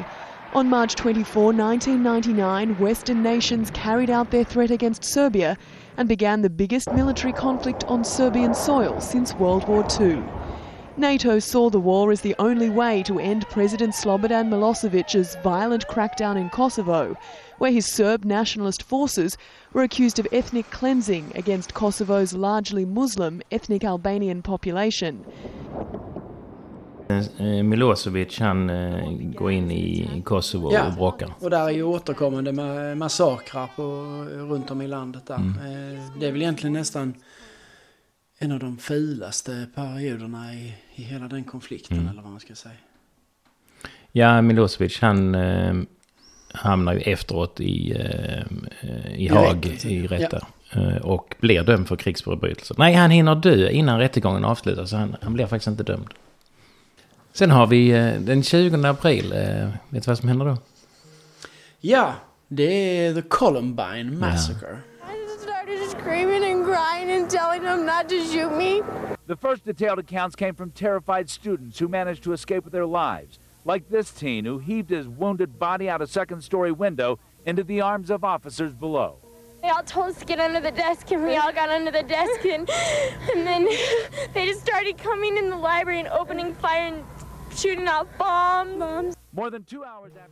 On 0.54 0.68
March 0.68 0.96
24, 0.96 1.52
1999, 1.52 2.76
Western 2.80 3.22
nations 3.22 3.70
carried 3.70 4.10
out 4.10 4.30
their 4.30 4.44
threat 4.44 4.70
against 4.70 5.04
Serbia 5.04 5.56
and 5.96 6.08
began 6.08 6.42
the 6.42 6.50
biggest 6.50 6.92
military 6.92 7.32
conflict 7.32 7.84
on 7.84 8.04
Serbian 8.04 8.54
soil 8.54 9.00
since 9.00 9.34
World 9.34 9.68
War 9.68 9.86
II. 10.00 10.39
NATO 11.00 11.38
saw 11.38 11.70
the 11.70 11.78
war 11.80 12.12
as 12.12 12.20
the 12.20 12.34
only 12.38 12.68
way 12.68 13.02
to 13.04 13.18
end 13.18 13.48
President 13.48 13.94
Slobodan 13.94 14.48
Milosevic's 14.50 15.36
violent 15.42 15.86
crackdown 15.88 16.36
in 16.36 16.48
Kosovo, 16.50 17.16
where 17.58 17.72
his 17.72 17.86
Serb 17.86 18.24
nationalist 18.24 18.82
forces 18.82 19.36
were 19.72 19.82
accused 19.82 20.18
of 20.18 20.26
ethnic 20.32 20.70
cleansing 20.70 21.32
against 21.34 21.72
Kosovo's 21.74 22.32
largely 22.34 22.84
Muslim 22.84 23.40
ethnic 23.50 23.82
Albanian 23.84 24.42
population. 24.42 25.24
Eh, 27.08 27.62
Milosevic 27.64 28.38
han 28.40 28.70
eh, 28.70 29.04
går 29.38 29.50
in 29.52 29.70
i 29.70 30.22
Kosovo 30.24 30.72
Ja. 30.72 30.86
och 30.86 30.92
bråkar. 30.94 31.34
Och 31.40 31.50
där 31.50 31.64
är 31.66 31.70
ju 31.70 31.82
återkommande 31.82 32.52
ma- 32.52 32.94
massakrar 32.94 33.68
på, 33.76 33.82
runt 34.52 34.70
om 34.70 34.82
i 34.82 34.86
landet 34.88 35.26
där. 35.26 35.34
Eh, 35.34 36.00
Det 36.20 36.26
är 36.26 36.32
väl 36.32 36.42
egentligen 36.42 36.72
nästan 36.72 37.14
en 38.42 38.52
av 38.52 38.58
de 38.58 38.78
fulaste 38.78 39.66
perioderna 39.74 40.54
i, 40.54 40.74
i 40.94 41.02
hela 41.02 41.28
den 41.28 41.44
konflikten 41.44 42.08
eller 42.08 42.22
vad 42.22 42.30
man 42.30 42.40
ska 42.40 42.54
säga. 42.54 42.74
Ja, 44.12 44.42
Milosevic 44.42 45.00
han 45.00 45.34
eh, 45.34 45.74
hamnar 46.52 46.92
ju 46.92 47.00
efteråt 47.00 47.60
i, 47.60 47.92
eh, 47.92 48.42
i 49.14 49.24
I 49.24 49.28
Haag 49.28 49.66
rätten, 49.66 49.90
i 49.90 50.00
ja. 50.00 50.10
rätta. 50.10 50.46
Eh, 50.72 50.96
och 50.96 51.34
blir 51.40 51.62
dömd 51.62 51.88
för 51.88 51.96
krigsförbrytelser. 51.96 52.74
Nej, 52.78 52.94
han 52.94 53.10
hinner 53.10 53.34
dö 53.34 53.68
innan 53.70 53.98
rättegången 53.98 54.44
avslutas. 54.44 54.90
Så 54.90 54.96
han, 54.96 55.16
han 55.22 55.34
blir 55.34 55.46
faktiskt 55.46 55.68
inte 55.68 55.82
dömd. 55.82 56.08
Sen 57.32 57.50
har 57.50 57.66
vi 57.66 57.90
eh, 57.90 58.12
den 58.20 58.42
20 58.42 58.86
april. 58.86 59.32
Eh, 59.32 59.68
vet 59.88 60.04
du 60.04 60.10
vad 60.10 60.18
som 60.18 60.28
händer 60.28 60.46
då? 60.46 60.56
Ja, 61.80 62.14
det 62.48 62.64
är 63.06 63.14
The 63.14 63.22
Columbine 63.22 64.18
Massacre. 64.18 64.78
I 66.06 66.49
just 66.70 67.10
started 67.10 67.10
screaming 67.10 67.10
and 67.10 67.10
crying 67.10 67.10
and 67.10 67.30
telling 67.30 67.62
them 67.62 67.86
not 67.86 68.08
to 68.08 68.24
shoot 68.24 68.56
me. 68.56 68.82
The 69.26 69.36
first 69.36 69.64
detailed 69.64 69.98
accounts 69.98 70.36
came 70.36 70.54
from 70.54 70.70
terrified 70.70 71.30
students 71.30 71.78
who 71.78 71.88
managed 71.88 72.22
to 72.24 72.32
escape 72.32 72.64
with 72.64 72.72
their 72.72 72.86
lives, 72.86 73.38
like 73.64 73.88
this 73.88 74.10
teen 74.10 74.44
who 74.44 74.58
heaved 74.58 74.90
his 74.90 75.08
wounded 75.08 75.58
body 75.58 75.88
out 75.88 76.02
a 76.02 76.06
second 76.06 76.42
story 76.42 76.72
window 76.72 77.18
into 77.44 77.62
the 77.62 77.80
arms 77.80 78.10
of 78.10 78.24
officers 78.24 78.72
below. 78.72 79.16
They 79.62 79.68
all 79.68 79.82
told 79.82 80.10
us 80.10 80.18
to 80.18 80.24
get 80.24 80.40
under 80.40 80.60
the 80.60 80.70
desk, 80.70 81.10
and 81.12 81.22
we 81.22 81.36
all 81.36 81.52
got 81.52 81.68
under 81.68 81.90
the 81.90 82.02
desk, 82.02 82.46
and, 82.46 82.68
and 82.70 83.46
then 83.46 83.64
they 84.34 84.46
just 84.46 84.60
started 84.60 84.96
coming 84.96 85.36
in 85.36 85.50
the 85.50 85.56
library 85.56 86.00
and 86.00 86.08
opening 86.08 86.54
fire 86.54 86.86
and 86.86 87.04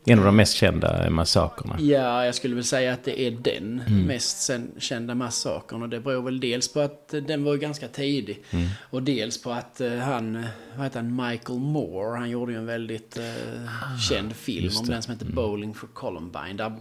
En 0.06 0.18
av 0.18 0.24
de 0.24 0.36
mest 0.36 0.54
kända 0.54 1.10
massakerna. 1.10 1.76
Ja, 1.80 2.24
jag 2.24 2.34
skulle 2.34 2.54
väl 2.54 2.64
säga 2.64 2.92
att 2.92 3.04
det 3.04 3.20
är 3.20 3.30
den 3.30 3.82
mest 4.06 4.42
sen, 4.42 4.72
kända 4.78 5.14
massakern. 5.14 5.82
Och 5.82 5.88
det 5.88 6.00
beror 6.00 6.22
väl 6.22 6.40
dels 6.40 6.72
på 6.72 6.80
att 6.80 7.08
den 7.08 7.44
var 7.44 7.52
ju 7.52 7.58
ganska 7.58 7.88
tidig. 7.88 8.44
Och 8.90 9.02
dels 9.02 9.42
på 9.42 9.50
att 9.50 9.80
eh, 9.80 9.92
han, 9.96 10.46
vad 10.76 10.84
heter 10.84 11.00
han, 11.00 11.16
Michael 11.28 11.58
Moore, 11.58 12.18
han 12.18 12.30
gjorde 12.30 12.52
ju 12.52 12.58
en 12.58 12.66
väldigt 12.66 13.16
eh, 13.18 13.24
känd 14.08 14.36
film 14.36 14.72
om 14.80 14.86
den 14.86 15.02
som 15.02 15.12
heter 15.12 15.26
Bowling 15.26 15.74
for 15.74 15.86
Columbine. 15.86 16.56
Där 16.56 16.66
eh, 16.66 16.72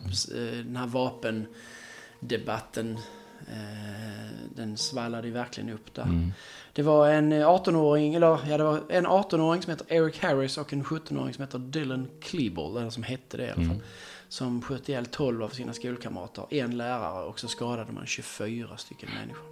den 0.65 0.75
här 0.75 0.87
vapendebatten, 0.87 2.97
den 4.55 4.77
svallade 4.77 5.27
ju 5.27 5.33
verkligen 5.33 5.69
upp 5.69 5.93
där. 5.93 6.31
Det 6.73 6.83
var 6.83 7.09
en 7.09 7.31
eh, 7.31 7.47
18-åring, 7.47 8.15
eller 8.15 8.39
ja, 8.49 8.57
det 8.57 8.63
var 8.63 8.81
en 8.89 9.07
18-åring 9.07 9.61
som 9.61 9.71
heter 9.71 9.85
Eric 9.89 10.19
Harris 10.19 10.57
och 10.57 10.73
en 10.73 10.83
17-åring 10.83 11.33
som 11.33 11.43
heter 11.43 11.59
Dylan 11.59 12.07
Klebold, 12.21 12.77
eller 12.77 12.89
som 12.89 13.03
hette 13.03 13.37
det 13.37 13.45
i 13.45 13.49
alla 13.49 13.63
fall. 13.67 13.81
Som 14.29 14.61
sköt 14.61 14.89
ihjäl 14.89 15.05
12 15.05 15.43
av 15.43 15.49
sina 15.49 15.73
skolkamrater, 15.73 16.45
en 16.49 16.77
lärare 16.77 17.25
och 17.25 17.39
så 17.39 17.47
skadade 17.47 17.91
man 17.91 18.05
24 18.05 18.77
stycken 18.77 19.09
människor. 19.19 19.47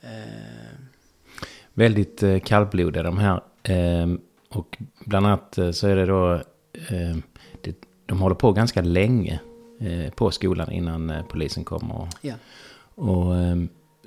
Eh, 0.00 0.78
Väldigt 1.74 2.22
eh, 2.22 2.38
kallblodiga 2.38 3.02
de 3.02 3.18
här. 3.18 3.40
Eh, 3.62 4.06
och 4.48 4.78
bland 5.04 5.26
annat 5.26 5.58
eh, 5.58 5.70
så 5.70 5.86
är 5.88 5.96
det 5.96 6.06
då... 6.06 6.34
Eh, 6.72 7.16
det, 7.60 7.76
de 8.06 8.20
håller 8.20 8.36
på 8.36 8.52
ganska 8.52 8.82
länge 8.82 9.32
eh, 9.32 9.45
på 10.14 10.30
skolan 10.30 10.72
innan 10.72 11.10
eh, 11.10 11.24
polisen 11.28 11.64
kommer. 11.64 11.94
Och, 12.00 12.08
ja. 12.20 12.34
och 12.94 13.36
eh, 13.36 13.56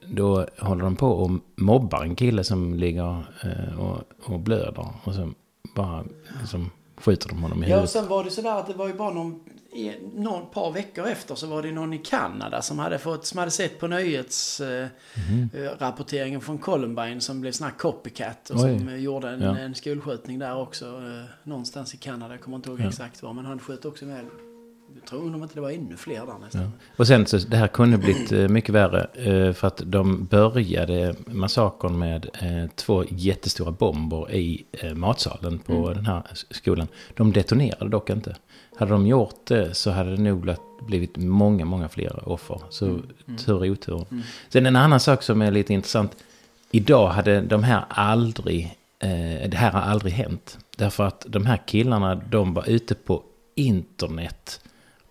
då 0.08 0.46
håller 0.60 0.84
de 0.84 0.96
på 0.96 1.08
och 1.08 1.32
mobbar 1.56 2.04
en 2.04 2.16
kille 2.16 2.44
som 2.44 2.74
ligger 2.74 3.26
eh, 3.44 3.80
och, 3.80 3.98
och 4.34 4.40
blöder. 4.40 4.88
Och 5.04 5.14
så 5.14 5.32
bara 5.76 6.04
liksom, 6.42 6.70
skjuter 6.98 7.30
de 7.30 7.42
honom 7.44 7.64
i 7.64 7.68
ja, 7.68 7.68
och 7.68 7.72
huvudet. 7.74 7.90
sen 7.90 8.08
var 8.08 8.24
det 8.24 8.30
sådär 8.32 8.60
att 8.60 8.68
det 8.68 8.74
var 8.74 8.88
ju 8.88 8.94
bara 8.94 9.14
någon, 9.14 9.40
någon 10.16 10.50
par 10.50 10.72
veckor 10.72 11.06
efter 11.08 11.36
så 11.36 11.48
var 11.48 11.62
det 11.64 11.72
någon 11.72 11.94
i 11.94 11.98
Kanada 11.98 12.62
som 12.62 12.80
hade, 12.80 13.00
fått, 13.00 13.26
som 13.26 13.40
hade 13.40 13.52
sett 13.52 13.80
på 13.80 13.88
nyhetsrapporteringen 13.88 15.50
eh, 15.54 15.70
Mhm. 15.70 15.70
rapporteringen 15.80 16.42
från 16.42 16.58
Columbine 16.58 17.22
som 17.22 17.42
blev 17.42 17.52
sån 17.52 17.68
här 17.68 17.74
copycat 17.78 18.50
och 18.50 18.56
Oj. 18.64 18.80
som 18.80 18.88
eh, 18.90 18.96
gjorde 18.96 19.30
en, 19.30 19.42
Ja. 19.42 19.58
en 19.58 19.76
skolskjutning 19.76 20.40
där 20.40 20.58
också. 20.58 20.86
Eh, 20.86 21.24
någonstans 21.44 21.94
i 21.94 21.98
Kanada, 21.98 22.34
jag 22.34 22.42
kommer 22.42 22.58
inte 22.58 22.70
ihåg 22.70 22.80
exakt 22.82 23.24
var, 23.24 23.34
men 23.34 23.46
han 23.46 23.60
sköt 23.60 23.86
också 23.86 24.06
med 24.06 24.26
jag 24.96 25.06
tror 25.10 25.30
nog 25.30 25.42
inte 25.42 25.56
det 25.56 25.62
var 25.62 25.70
ännu 25.72 25.98
fler 25.98 26.26
där 26.26 26.38
nästan. 26.46 26.72
Och 26.98 27.08
sen 27.08 27.26
så, 27.26 27.38
det 27.38 27.58
här 27.58 27.68
kunde 27.68 27.98
blivit 27.98 28.32
eh, 28.32 28.48
mycket 28.48 28.70
värre. 28.76 29.04
Eh, 29.14 29.54
för 29.54 29.68
att 29.68 29.82
de 29.86 30.26
började 30.26 31.16
massakern 31.26 32.00
med 32.00 32.30
eh, 32.42 32.70
två 32.76 33.04
jättestora 33.10 33.72
bomber 33.72 34.32
i 34.32 34.66
matsalen 34.96 35.60
på 35.60 35.74
Mm. 35.74 35.94
den 35.94 36.06
här 36.06 36.24
skolan. 36.52 36.88
De 37.16 37.32
detonerade 37.34 37.90
dock 37.90 38.10
inte. 38.10 38.36
Hade 38.76 38.92
de 38.92 39.08
gjort 39.08 39.46
det 39.48 39.74
så 39.74 39.92
hade 39.92 40.16
det 40.16 40.22
nog 40.22 40.56
blivit- 40.88 41.18
många, 41.18 41.66
många 41.66 41.90
fler 41.90 42.30
offer. 42.30 42.62
Så 42.70 42.86
Mm. 42.86 43.04
tur 43.46 43.66
i 43.66 43.70
otur. 43.70 44.06
Sen 44.50 44.66
en 44.66 44.76
annan 44.76 45.00
sak 45.00 45.24
som 45.24 45.42
är 45.42 45.52
lite 45.52 45.74
intressant. 45.74 46.16
Idag 46.72 47.08
hade 47.10 47.42
de 47.42 47.64
här 47.64 47.86
aldrig, 47.90 48.78
det 49.50 49.54
här 49.56 49.72
har 49.72 49.82
aldrig 49.82 50.14
hänt. 50.14 50.58
Därför 50.78 51.04
att 51.04 51.26
de 51.28 51.46
här 51.46 51.58
killarna, 51.66 52.16
de 52.16 52.54
var 52.54 52.70
ute 52.70 52.96
på 52.96 53.24
internet 53.56 54.62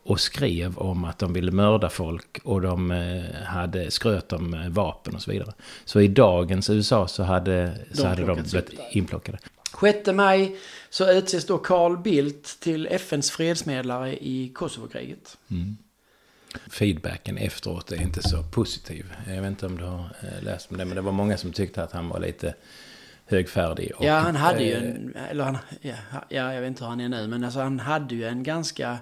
och 0.09 0.21
skrev 0.21 0.79
om 0.79 1.05
att 1.05 1.19
de 1.19 1.33
ville 1.33 1.51
mörda 1.53 1.89
folk 1.89 2.39
och 2.45 2.61
de 2.61 2.91
eh, 2.91 3.45
hade 3.45 3.91
skröt 3.91 4.33
om 4.33 4.55
eh, 4.55 4.69
vapen 4.69 5.15
och 5.15 5.23
så 5.23 5.31
vidare. 5.31 5.53
Så 5.85 6.01
i 6.01 6.09
dagens 6.09 6.71
USA 6.71 7.09
så 7.09 7.23
hade, 7.23 7.79
så 7.93 8.03
De 8.03 8.09
hade 8.09 8.25
de 8.25 8.43
blivit 8.43 8.71
inplockade. 8.91 9.39
6 9.81 10.07
maj 10.15 10.57
så 10.91 11.13
utses 11.13 11.47
då 11.47 11.59
Carl 11.59 11.99
Bildt 11.99 12.61
till 12.61 12.87
FNs 12.87 13.31
fredsmedlare 13.31 14.25
i 14.25 14.53
Kosovokriget. 14.55 15.39
Feedbacken 16.71 17.39
efteråt 17.39 17.93
är 17.93 18.03
inte 18.03 18.29
så 18.29 18.43
positiv. 18.43 19.15
Jag 19.27 19.43
vet 19.43 19.51
inte 19.51 19.67
om 19.67 19.79
du 19.79 19.85
har 19.85 20.11
eh, 20.23 20.43
läst 20.43 20.71
om 20.71 20.77
det, 20.77 20.85
men 20.85 20.97
det 20.97 21.03
var 21.03 21.13
många 21.13 21.37
som 21.37 21.53
tyckte 21.53 21.83
att 21.83 21.93
han 21.93 22.09
var 22.09 22.21
lite 22.21 22.55
högfärdig. 23.27 23.93
Och, 23.97 24.05
Ja, 24.05 24.19
han 24.19 24.37
hade 24.37 24.65
ju 24.65 24.75
en, 24.75 25.17
eller 25.31 25.45
han, 25.45 25.59
ja, 25.81 25.95
ja, 26.29 26.55
jag 26.55 26.61
vet 26.61 26.69
inte 26.69 26.85
hur 26.85 26.91
han 26.91 27.01
är 27.01 27.09
nu, 27.09 27.27
men 27.27 27.45
alltså 27.45 27.61
han 27.61 27.81
hade 27.81 28.15
ju 28.15 28.25
en 28.25 28.43
ganska 28.43 28.99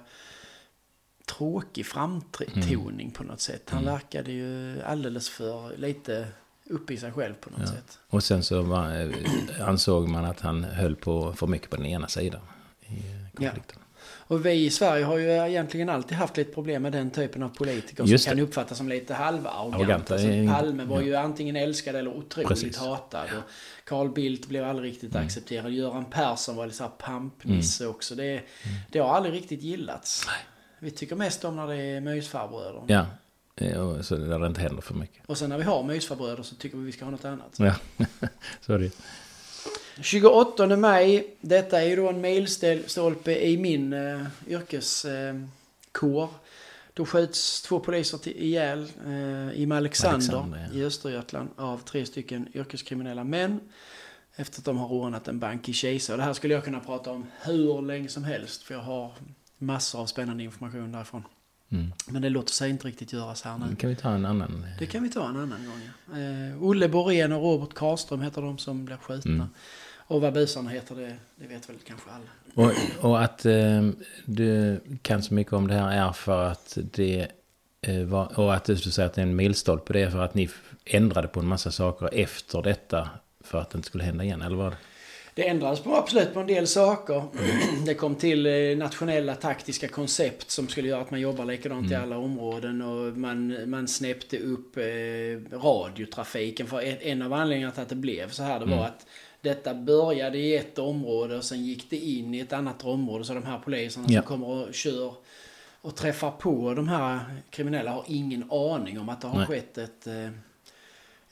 tråkig 1.37 1.85
framtoning 1.85 3.11
på 3.11 3.23
något 3.23 3.41
sätt. 3.41 3.69
Han 3.69 3.85
verkade 3.85 4.31
ju 4.31 4.81
alldeles 4.81 5.29
för 5.29 5.77
lite 5.77 6.27
uppe 6.69 6.93
i 6.93 6.97
sig 6.97 7.11
själv 7.11 7.33
på 7.33 7.49
något 7.49 7.69
sätt. 7.69 7.99
Och 8.09 8.23
sen 8.23 8.43
så 8.43 8.61
var, 8.61 9.01
eh, 9.01 9.67
ansåg 9.69 10.07
man 10.09 10.25
att 10.25 10.39
han 10.39 10.63
höll 10.63 10.95
på 10.95 11.33
för 11.33 11.47
mycket 11.47 11.69
på 11.69 11.75
den 11.75 11.85
ena 11.85 12.07
sidan 12.07 12.41
i 12.81 13.01
konflikten. 13.35 13.79
Och 14.29 14.45
vi 14.45 14.51
i 14.65 14.69
Sverige 14.69 15.05
har 15.05 15.17
ju 15.17 15.29
egentligen 15.31 15.89
alltid 15.89 16.17
haft 16.17 16.37
lite 16.37 16.53
problem 16.53 16.81
med 16.83 16.91
den 16.91 17.09
typen 17.11 17.43
av 17.43 17.49
politiker 17.49 18.03
Just 18.03 18.23
som 18.23 18.31
kan 18.31 18.37
det. 18.37 18.43
uppfattas 18.43 18.77
som 18.77 18.89
lite 18.89 19.13
halvarroganta. 19.13 19.77
Arroganta, 19.77 20.13
Alltså, 20.13 20.29
eh, 20.29 20.53
Palme 20.55 20.83
var 20.85 21.01
ju 21.01 21.15
antingen 21.15 21.55
älskad 21.55 21.95
eller 21.95 22.11
otroligt 22.17 22.47
Precis. 22.47 22.77
hatad. 22.77 23.27
Och 23.37 23.43
Carl 23.83 24.09
Bildt 24.09 24.47
blev 24.47 24.63
aldrig 24.65 24.91
riktigt 24.91 25.15
Mm. 25.15 25.25
accepterad. 25.25 25.71
Göran 25.71 26.05
Persson 26.05 26.55
var 26.55 26.65
lite 26.65 26.77
så 26.77 26.83
här 26.83 26.91
pampnisse 26.91 27.87
också. 27.87 28.15
Det, 28.15 28.23
Mm. 28.31 28.43
det 28.91 28.99
har 28.99 29.09
aldrig 29.15 29.33
riktigt 29.35 29.61
gillats. 29.61 30.27
Vi 30.79 30.91
tycker 30.91 31.15
mest 31.15 31.45
om 31.45 31.55
när 31.55 31.67
det 31.67 31.75
är 31.75 32.01
mysfarbröder. 32.01 32.83
Ja, 32.87 33.05
eh, 33.55 33.79
och 33.79 34.05
så 34.05 34.15
där 34.15 34.39
det 34.39 34.47
inte 34.47 34.61
händer 34.61 34.81
för 34.81 34.93
mycket. 34.93 35.25
Och 35.25 35.37
sen 35.37 35.49
när 35.49 35.57
vi 35.57 35.63
har 35.63 35.83
mysfarbröder 35.83 36.43
så 36.43 36.55
tycker 36.55 36.77
vi 36.77 36.85
vi 36.85 36.91
ska 36.91 37.05
ha 37.05 37.11
något 37.11 37.25
annat. 37.25 37.55
Ja, 37.57 37.75
så 38.61 38.73
är 38.73 38.79
det 38.79 38.91
28 40.01 40.77
maj, 40.77 41.37
detta 41.41 41.81
är 41.81 41.85
ju 41.85 41.95
då 41.95 42.09
en 42.09 42.21
milstolpe 42.21 43.47
i 43.47 43.57
min 43.57 43.93
uh, 43.93 44.27
yrkeskår. 44.47 46.29
Då 46.93 47.05
skjuts 47.05 47.61
två 47.61 47.79
poliser 47.79 48.17
till 48.17 48.37
ihjäl 48.37 48.91
eh, 49.05 49.51
i 49.53 49.65
Malexander, 49.65 50.17
Malexander, 50.17 50.69
ja. 50.71 50.79
i 50.79 50.85
Östergötland 50.85 51.49
av 51.55 51.77
tre 51.77 52.05
stycken 52.05 52.47
yrkeskriminella 52.53 53.23
män. 53.23 53.59
Efter 54.35 54.59
att 54.59 54.65
de 54.65 54.77
har 54.77 54.87
rånat 54.87 55.27
en 55.27 55.39
bank 55.39 55.69
i 55.69 55.73
Kisa. 55.73 56.13
Och 56.13 56.17
det 56.17 56.23
här 56.23 56.33
skulle 56.33 56.53
jag 56.53 56.63
kunna 56.63 56.79
prata 56.79 57.11
om 57.11 57.25
hur 57.41 57.81
länge 57.81 58.09
som 58.09 58.23
helst. 58.23 58.63
För 58.63 58.73
jag 58.73 58.81
har 58.81 59.11
massor 59.57 59.99
av 59.99 60.05
spännande 60.05 60.43
information 60.43 60.91
därifrån. 60.91 61.23
Mm. 61.69 61.93
Men 62.07 62.21
det 62.21 62.29
låter 62.29 62.53
sig 62.53 62.69
inte 62.69 62.87
riktigt 62.87 63.13
göras 63.13 63.41
här 63.41 63.57
nu. 63.57 63.65
Nu 63.69 63.75
kan 63.75 63.89
vi 63.89 63.95
ta 63.95 64.09
en 64.09 64.25
annan. 64.25 64.65
Det 64.79 64.85
kan 64.85 65.03
vi 65.03 65.09
ta 65.09 65.29
en 65.29 65.37
annan 65.37 65.65
gång. 65.65 65.89
Ja. 66.11 66.19
Eh, 66.19 66.63
Olle 66.63 66.89
Borén 66.89 67.31
och 67.31 67.41
Robert 67.41 67.73
Karlström 67.73 68.21
heter 68.21 68.41
de 68.41 68.57
som 68.57 68.85
blir 68.85 68.97
skjutna. 68.97 69.33
Mm. 69.33 69.47
Och 70.09 70.21
vad 70.21 70.33
busarna 70.33 70.69
heter 70.69 70.95
det, 70.95 71.15
det 71.35 71.47
vet 71.47 71.69
väl 71.69 71.75
kanske 71.87 72.09
alla. 72.09 72.25
Och, 72.55 73.05
och 73.09 73.23
att 73.23 73.45
eh, 73.45 73.89
du 74.25 74.79
kan 75.01 75.23
så 75.23 75.33
mycket 75.33 75.53
om 75.53 75.67
det 75.67 75.73
här 75.73 76.07
är 76.07 76.11
för 76.11 76.51
att 76.51 76.77
det 76.83 77.27
eh, 77.81 78.03
var, 78.03 78.39
och 78.39 78.53
att 78.53 78.65
du 78.65 78.77
säger 78.77 79.07
att 79.07 79.13
det 79.13 79.21
är 79.21 79.25
en 79.25 79.35
milstolpe 79.35 79.93
det 79.93 80.01
är 80.01 80.09
för 80.09 80.21
att 80.21 80.33
ni 80.33 80.49
ändrade 80.85 81.27
på 81.27 81.39
en 81.39 81.47
massa 81.47 81.71
saker 81.71 82.09
efter 82.13 82.61
detta 82.61 83.09
för 83.41 83.61
att 83.61 83.69
det 83.69 83.77
inte 83.77 83.87
skulle 83.87 84.03
hända 84.03 84.23
igen, 84.23 84.41
eller 84.41 84.55
vad? 84.55 84.75
Det 85.37 85.47
ändrades 85.47 85.79
på, 85.79 85.95
absolut 85.95 86.33
på 86.33 86.39
en 86.39 86.47
del 86.47 86.67
saker. 86.67 87.23
Det 87.85 87.93
kom 87.93 88.15
till 88.15 88.45
eh, 88.45 88.77
nationella 88.77 89.35
taktiska 89.35 89.87
koncept 89.87 90.51
som 90.51 90.67
skulle 90.67 90.87
göra 90.87 91.01
att 91.01 91.11
man 91.11 91.19
jobbar 91.19 91.45
likadant 91.45 91.91
i 91.91 91.95
alla 91.95 92.17
områden. 92.17 92.81
Och 92.81 93.17
man, 93.17 93.69
man 93.69 93.87
snäppte 93.87 94.37
upp 94.39 94.77
eh, 94.77 95.57
radiotrafiken. 95.57 96.67
För 96.67 97.07
en, 97.07 97.21
av 97.21 97.33
anledningarna 97.33 97.71
till 97.71 97.81
att 97.81 97.89
det 97.89 97.95
blev 97.95 98.29
så 98.29 98.43
här 98.43 98.59
det 98.59 98.65
var 98.65 98.85
att 98.85 99.05
detta 99.41 99.73
började 99.73 100.37
i 100.37 100.55
ett 100.57 100.79
område 100.79 101.37
och 101.37 101.43
sen 101.43 101.65
gick 101.65 101.89
det 101.89 101.97
in 101.97 102.33
i 102.33 102.39
ett 102.39 102.53
annat 102.53 102.83
område. 102.85 103.25
Så 103.25 103.33
de 103.33 103.43
här 103.43 103.59
poliserna 103.59 104.05
Ja. 104.09 104.21
som 104.21 104.27
kommer 104.27 104.47
och 104.47 104.73
kör 104.73 105.13
och 105.81 105.95
träffar 105.95 106.31
på 106.31 106.73
de 106.73 106.87
här 106.87 107.19
kriminella 107.49 107.91
har 107.91 108.03
ingen 108.07 108.51
aning 108.51 108.99
om 108.99 109.09
att 109.09 109.21
det 109.21 109.27
har 109.27 109.37
Nej. 109.37 109.47
skett 109.47 109.77
ett, 109.77 110.07
eh, 110.07 110.29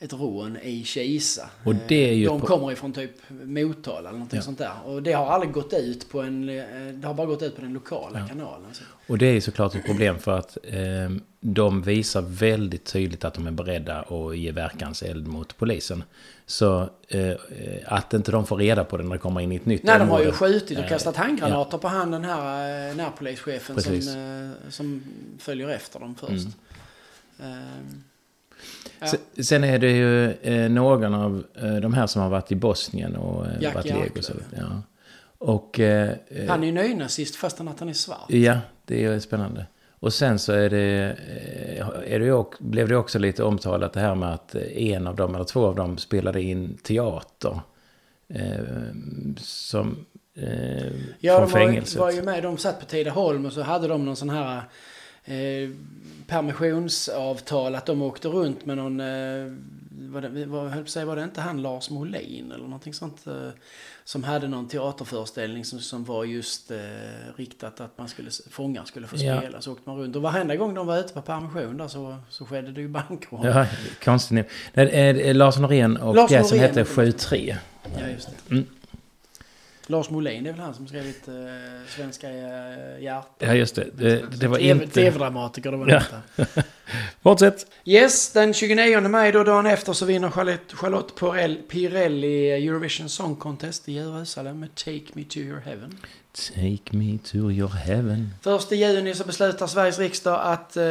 ett 0.06 0.14
rån 0.14 0.58
i 0.64 0.84
Kisa. 0.84 1.50
Och 1.64 1.76
det 1.88 2.10
är 2.10 2.14
ju 2.14 2.26
De 2.26 2.42
på- 2.42 2.48
kommer 2.48 2.72
ifrån 2.72 2.94
typ 2.94 3.12
Motala 3.30 4.00
eller 4.00 4.12
någonting 4.12 4.38
Ja. 4.38 4.44
sånt 4.44 4.58
där. 4.58 4.72
Och 4.86 5.04
det 5.04 5.12
har 5.14 5.26
aldrig 5.26 5.52
gått 5.52 5.74
ut 5.74 6.10
på 6.10 6.22
en... 6.22 6.50
eh, 6.50 6.64
Det 6.94 7.08
har 7.08 7.14
bara 7.14 7.28
gått 7.28 7.42
ut 7.42 7.56
på 7.56 7.62
den 7.62 7.74
lokala 7.74 8.28
kanalen. 8.28 8.74
Så. 8.74 8.84
Och 9.08 9.18
det 9.18 9.26
är 9.28 9.34
ju 9.34 9.42
såklart 9.42 9.76
ett 9.76 9.86
problem 9.86 10.20
för 10.20 10.38
att 10.40 10.58
eh, 10.64 10.76
de 11.40 11.82
visar 11.82 12.22
väldigt 12.22 12.86
tydligt 12.86 13.26
att 13.26 13.34
de 13.34 13.48
är 13.48 13.52
beredda 13.52 14.00
att 14.02 14.38
ge 14.38 14.52
verkanseld 14.52 15.28
mot 15.28 15.58
polisen. 15.58 16.04
Så 16.46 16.90
eh, 17.08 17.32
att 17.86 18.14
inte 18.14 18.32
de 18.32 18.46
får 18.46 18.58
reda 18.58 18.84
på 18.84 18.98
det 18.98 19.04
när 19.04 19.12
det 19.12 19.18
kommer 19.18 19.42
in 19.42 19.52
i 19.52 19.56
ett 19.56 19.66
nytt 19.66 19.84
Nej, 19.84 20.00
de 20.00 20.10
har 20.10 20.20
ju 20.20 20.26
område. 20.26 20.38
skjutit 20.54 20.78
och 20.78 20.84
Eh, 20.84 20.90
kastat 20.90 21.16
handgranater 21.16 21.78
på 21.78 21.88
han 21.88 22.12
den 22.12 22.24
här 22.24 22.90
eh, 22.90 22.96
närpolischefen 22.96 23.82
som, 23.82 23.94
eh, 23.94 24.70
som 24.72 25.04
följer 25.40 25.70
efter 25.70 26.00
dem 26.00 26.16
först. 26.20 26.48
Mm. 27.40 28.04
Ja. 29.00 29.08
Sen- 29.44 29.64
är 29.64 29.80
det 29.80 29.92
ju 29.92 30.32
eh, 30.32 30.70
någon 30.70 31.14
av 31.14 31.44
eh, 31.56 31.76
de 31.76 31.94
här 31.94 32.08
som 32.08 32.22
har 32.22 32.30
varit 32.30 32.52
i 32.52 32.56
Bosnien 32.56 33.16
och 33.16 33.46
eh, 33.48 33.74
varit 33.74 33.86
Lego. 33.86 34.22
Så, 34.22 34.34
ja. 34.58 34.82
Och... 35.38 35.80
Eh, 35.80 36.14
Han 36.48 36.64
är 36.64 36.68
ju 36.68 36.72
nynazist 36.74 37.36
fastän 37.36 37.68
att 37.68 37.80
han 37.80 37.90
är 37.90 37.94
svart. 37.94 38.26
Ja, 38.32 38.58
det 38.86 39.04
är 39.06 39.20
spännande. 39.20 39.66
Och 40.00 40.14
sen 40.14 40.40
så 40.40 40.54
är 40.54 40.70
det, 40.70 41.16
är 42.08 42.20
det 42.20 42.32
också- 42.32 42.64
blev 42.64 42.88
det 42.88 42.96
också 42.98 43.20
lite 43.20 43.44
omtalat 43.44 43.94
det 43.94 44.00
här 44.00 44.16
med 44.16 44.34
att 44.34 44.56
en 44.56 45.08
av 45.08 45.16
dem, 45.16 45.36
eller 45.36 45.44
två 45.46 45.66
av 45.66 45.76
dem, 45.76 45.98
spelade 45.98 46.42
in 46.42 46.78
teater. 46.84 47.60
Som... 49.38 50.06
Ja, 51.20 51.38
från 51.38 51.50
de 51.50 51.52
var, 51.52 51.68
fängelset. 51.68 52.00
var 52.00 52.12
ju 52.12 52.22
med. 52.22 52.44
De 52.44 52.58
satt 52.58 52.80
på 52.80 52.86
Tidaholm 52.86 53.46
och 53.46 53.54
så 53.54 53.62
hade 53.62 53.88
de 53.88 54.06
någon 54.06 54.16
sån 54.16 54.30
här 54.30 54.62
permissionsavtal 56.28 57.76
att 57.76 57.86
de 57.86 58.02
åkte 58.02 58.28
runt 58.28 58.66
med 58.66 58.78
någon, 58.78 59.00
eh, 59.00 59.54
vad, 59.92 60.24
det, 60.24 60.46
vad, 60.46 60.66
jag 60.66 60.70
höll 60.70 60.84
på 60.84 60.90
säga, 60.90 61.06
var 61.06 61.16
det 61.16 61.24
inte 61.24 61.42
han 61.42 61.62
Lars 61.62 61.90
Molin 61.90 62.52
eller 62.52 62.64
någonting 62.64 62.94
sånt? 62.94 63.28
Eh, 63.28 63.34
som 64.04 64.24
hade 64.24 64.48
någon 64.48 64.68
teaterföreställning 64.68 65.66
som, 65.66 65.80
som 65.80 66.04
var 66.04 66.24
just 66.24 66.72
eh, 66.72 66.78
riktat 67.36 67.82
att 67.82 67.98
man 67.98 68.08
skulle, 68.08 68.30
fångar 68.50 68.86
skulle 68.86 69.08
få 69.08 69.16
Ja. 69.16 69.38
spela. 69.38 69.62
Så 69.62 69.72
åkte 69.72 69.90
man 69.90 69.98
runt. 69.98 70.16
Och 70.16 70.22
varenda 70.22 70.56
gång 70.56 70.74
de 70.74 70.88
var 70.88 71.00
ute 71.00 71.14
på 71.14 71.22
permission 71.22 71.78
där 71.78 71.88
så, 71.88 72.18
så 72.30 72.46
skedde 72.46 72.72
det 72.72 72.82
ju 72.82 72.88
bankrån. 72.88 73.46
Ja, 73.46 73.66
konstigt 74.04 74.36
nog. 74.36 74.46
Eh, 74.94 75.36
Lars 75.36 75.58
Norén 75.58 75.98
och 75.98 76.16
Lars 76.16 76.30
pjäsen 76.30 76.60
hette 76.60 76.80
heter 76.80 77.02
det. 77.06 77.12
7-3. 77.12 77.56
Ja, 78.00 78.08
just 78.08 78.30
det. 78.48 78.54
Mm. 78.56 78.66
Lars 79.90 80.10
Molin, 80.10 80.44
det 80.44 80.50
är 80.50 80.54
väl 80.54 80.62
han 80.62 80.74
som 80.74 80.88
skrivit 80.88 81.28
eh, 81.28 81.34
Svenska 81.88 82.30
eh, 82.30 83.04
hjärtan. 83.04 83.48
Ja, 83.48 83.54
just 83.54 83.76
det. 83.76 83.88
Det, 83.94 84.40
det 84.40 84.48
var 84.48 84.58
TV 84.58 84.70
inte... 84.70 84.88
TV-dramatiker, 84.88 85.72
det 85.72 85.78
var 85.78 85.88
Ja. 85.88 86.02
Fortsätt. 87.24 87.68
Yes, 87.86 88.34
den 88.34 88.54
29 88.54 89.02
maj 89.02 89.32
då, 89.32 89.44
dagen 89.44 89.66
efter, 89.66 89.94
så 89.94 90.06
vinner 90.06 90.30
Charlotte, 90.30 91.14
Pirelli 91.70 92.52
Eurovision 92.68 93.10
Song 93.10 93.36
Contest 93.36 93.90
i 93.90 93.94
Jerusalem 93.94 94.60
med 94.60 94.76
Take 94.76 95.06
Me 95.14 95.24
To 95.24 95.38
Your 95.38 95.60
Heaven. 95.60 95.98
Take 96.36 96.98
me 96.98 97.18
to 97.18 97.38
your 97.52 97.70
heaven. 97.70 98.34
Första 98.42 98.76
juni 98.76 99.16
så 99.16 99.24
beslutar 99.24 99.68
Sveriges 99.68 100.00
riksdag 100.00 100.42
att 100.44 100.78
eh, 100.78 100.84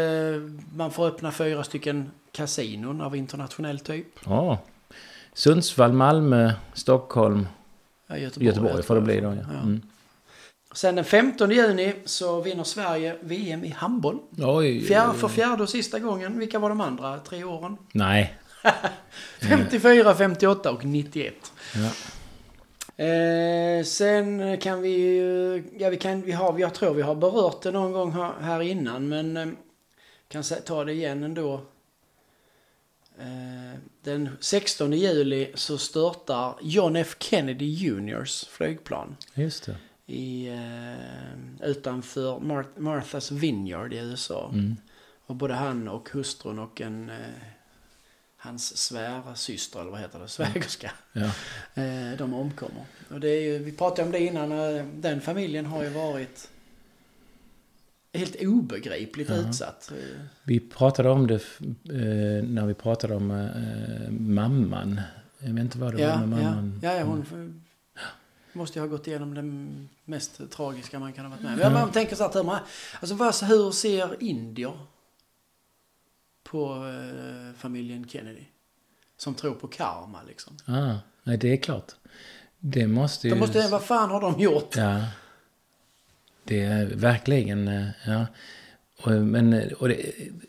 man 0.75 0.91
får 0.91 1.07
öppna 1.07 1.33
fyra 1.33 1.65
stycken 1.65 2.11
kasinon 2.33 3.01
av 3.01 3.17
internationell 3.17 3.81
typ. 3.81 4.07
Ja. 4.27 4.59
Sundsvall, 5.33 5.93
Malmö, 5.93 6.53
Stockholm, 6.75 7.47
Ja, 8.07 8.17
Göteborg, 8.17 8.47
Göteborg 8.47 8.83
får 8.83 8.95
det 8.95 9.01
bli 9.01 9.21
då. 9.21 9.27
Ja. 9.27 9.59
Mm. 9.61 9.83
Sen 10.75 10.95
den 10.95 11.05
15 11.05 11.51
juni 11.51 11.95
så 12.05 12.41
vinner 12.41 12.65
Sverige 12.65 13.17
VM 13.21 13.65
i 13.65 13.69
handboll. 13.69 14.19
Oj. 14.39 14.81
Fjär, 14.85 15.13
för 15.13 15.29
fjärde 15.29 15.63
och 15.63 15.69
sista 15.69 15.99
gången. 15.99 16.39
Vilka 16.39 16.59
var 16.59 16.69
de 16.69 16.81
andra 16.81 17.19
tre 17.19 17.45
åren? 17.45 17.77
Nej. 17.93 18.35
54, 19.41 20.15
58 20.15 20.71
och 20.71 20.85
91. 20.85 21.35
Ja. 21.75 21.91
Eh, 23.05 23.85
sen 23.85 24.59
kan 24.59 24.81
vi 24.83 24.89
ju- 24.89 25.65
ja 25.79 25.89
vi 25.91 25.97
kan, 25.97 26.23
vi 26.23 26.33
har, 26.33 26.59
jag 26.59 26.75
tror 26.75 26.95
vi 26.95 27.03
har 27.03 27.15
berört 27.15 27.63
det 27.63 27.71
någon 27.71 27.93
gång 27.93 28.13
här, 28.41 28.61
innan 28.63 29.09
men 29.09 29.37
eh, 29.37 29.47
kan 30.29 30.43
ta 30.67 30.85
det 30.85 30.93
igen 30.93 31.23
ändå. 31.25 31.61
Eh, 33.19 33.79
den 34.03 34.29
16 34.41 34.93
juli 34.93 35.53
så 35.55 35.79
störtar 35.79 36.55
John 36.63 36.97
F 36.97 37.17
Kennedy 37.19 37.65
Juniors 37.65 38.45
flygplan 38.45 39.17
Just 39.35 39.67
det. 39.67 39.77
i, 40.07 40.49
eh, 40.49 41.69
utanför 41.71 42.39
Mar- 42.39 42.77
Martha's 42.77 43.33
Vineyard 43.33 43.93
i 43.93 43.97
USA. 43.97 44.51
Mm. 44.53 44.77
Och 45.27 45.35
både 45.35 45.55
han 45.55 45.89
och 45.89 46.09
hustrun 46.11 46.59
och 46.59 46.81
en 46.81 47.11
eh, 47.11 47.17
hans 48.37 48.77
svärsyster 48.77 49.81
eller 49.81 49.91
vad 49.91 50.01
heter 50.01 50.19
det, 50.19 50.29
svägerska. 50.29 50.91
Ja. 51.13 51.31
De 52.19 52.35
omkommer. 52.35 52.85
Och 53.11 53.21
det 53.21 53.29
är 53.31 53.41
ju, 53.43 53.59
vi 53.59 53.73
pratade 53.73 54.03
om 54.03 54.13
det 54.13 54.21
innan, 54.21 54.51
den 55.01 55.21
familjen 55.21 55.67
har 55.67 55.83
ju 55.83 55.89
varit 55.91 56.51
helt 58.15 58.37
obegripligt 58.43 59.29
Ja. 59.29 59.35
utsatt. 59.37 59.93
Vi 60.45 60.61
pratade 60.61 61.09
om 61.11 61.27
det 61.27 61.35
eh, 61.35 62.45
när 62.49 62.67
vi 62.67 62.75
pratade 62.75 63.15
om 63.15 63.31
eh, 63.31 64.11
mamman. 64.11 65.01
Jag 65.39 65.51
vet 65.53 65.61
inte 65.61 65.79
vad 65.79 65.95
det 65.97 66.07
var 66.07 66.11
Ja, 66.13 66.27
med 66.27 66.39
ja, 66.43 66.51
mamman. 66.51 66.81
ja, 66.83 66.95
ja, 66.95 67.05
hon 67.05 67.23
f- 67.23 68.05
måste 68.53 68.79
ju 68.79 68.83
ha 68.83 68.89
gått 68.89 69.07
igenom 69.07 69.35
det 69.35 69.43
mest 70.11 70.51
tragiska 70.51 70.99
man 70.99 71.13
kan 71.13 71.25
ha 71.25 71.31
varit 71.31 71.43
med 71.43 71.53
om. 71.55 71.61
Ja. 71.61 71.71
Man 71.71 71.93
tänker 71.93 72.17
så 72.17 72.23
här, 72.23 72.59
alltså 73.01 73.15
vad, 73.15 73.35
hur 73.35 73.71
ser 73.71 74.23
indier 74.23 74.79
på 76.43 76.75
eh, 76.75 77.55
familjen 77.59 78.09
Kennedy? 78.09 78.45
Som 79.17 79.35
tror 79.35 79.55
på 79.55 79.69
karma 79.69 80.19
liksom. 80.29 80.57
Ah, 80.67 80.95
nej, 81.23 81.37
det 81.39 81.53
är 81.53 81.57
klart. 81.57 81.93
Det 82.59 82.87
måste 82.87 83.29
ju... 83.29 83.35
De 83.35 83.41
måste, 83.41 83.69
vad 83.69 83.83
fan 83.83 84.11
har 84.11 84.21
de 84.21 84.41
gjort? 84.41 84.77
Ja. 84.77 85.05
Det 86.45 86.61
är 86.61 86.85
verkligen... 86.95 87.69
eh, 87.69 87.85
Ja. 88.07 88.27
Och, 89.03 89.11
men, 89.13 89.53
eh, 89.53 89.73
och 89.79 89.89
det, 89.89 89.97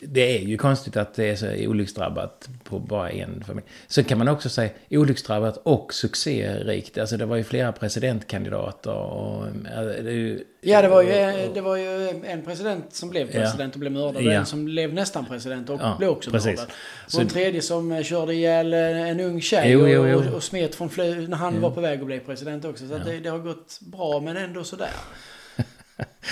det 0.02 0.38
är 0.38 0.42
ju 0.42 0.58
konstigt 0.58 0.98
att 0.98 1.14
det 1.14 1.26
är 1.30 1.36
så 1.36 1.68
olycksdrabbat 1.70 2.50
på 2.64 2.80
bara 2.80 3.10
en 3.10 3.44
familj. 3.44 3.68
Så 3.88 4.04
kan 4.04 4.18
man 4.18 4.28
också 4.28 4.50
säga 4.50 4.70
olycksdrabbat 4.90 5.58
och 5.64 5.92
succérikt. 5.94 7.00
Alltså 7.02 7.18
det 7.18 7.26
var 7.26 7.36
ju 7.36 7.44
flera 7.44 7.72
presidentkandidater 7.72 8.92
och... 8.94 9.46
ja, 9.76 9.82
Det 9.82 10.12
ju, 10.12 10.44
Ja, 10.62 10.82
det 10.82 10.88
var, 10.88 11.02
ju, 11.02 11.10
och- 11.10 11.16
eh, 11.16 11.54
det 11.54 11.62
var 11.62 11.76
ju 11.78 12.10
en 12.26 12.42
president 12.42 12.94
som 12.94 13.10
blev 13.10 13.28
Ja. 13.28 13.42
president 13.42 13.74
och 13.74 13.80
blev 13.80 13.92
mördad. 13.92 14.16
Och 14.16 14.24
Ja. 14.24 14.32
en 14.32 14.46
som 14.46 14.66
blev 14.66 14.94
nästan 14.94 15.26
president 15.26 15.70
och 15.70 15.80
Ja, 15.82 15.96
blev 15.98 16.10
också 16.10 16.32
precis. 16.32 16.48
mördad. 16.60 16.72
Så- 17.08 17.18
Och 17.18 17.22
en 17.22 17.30
tredje 17.30 17.62
som 17.62 17.92
eh, 17.92 18.04
körde 18.04 18.34
ihjäl 18.34 18.74
eh, 18.74 18.80
en 19.10 19.20
ung 19.20 19.42
tjej 19.42 19.72
Jo, 19.72 19.88
jo, 19.88 20.08
jo. 20.08 20.18
Och, 20.20 20.34
och 20.34 20.44
smet 20.44 20.76
från 20.76 20.90
fly 20.90 21.28
när 21.28 21.38
han 21.38 21.54
Ja. 21.54 21.60
var 21.60 21.72
på 21.72 21.82
väg 21.82 22.00
att 22.00 22.06
bli 22.06 22.20
president 22.20 22.66
också. 22.66 22.88
Så 22.88 22.94
Ja. 22.94 23.00
det, 23.06 23.20
det 23.20 23.30
har 23.30 23.40
gått 23.40 23.80
bra, 23.82 24.20
men 24.20 24.38
ändå 24.38 24.64
sådär. 24.64 24.90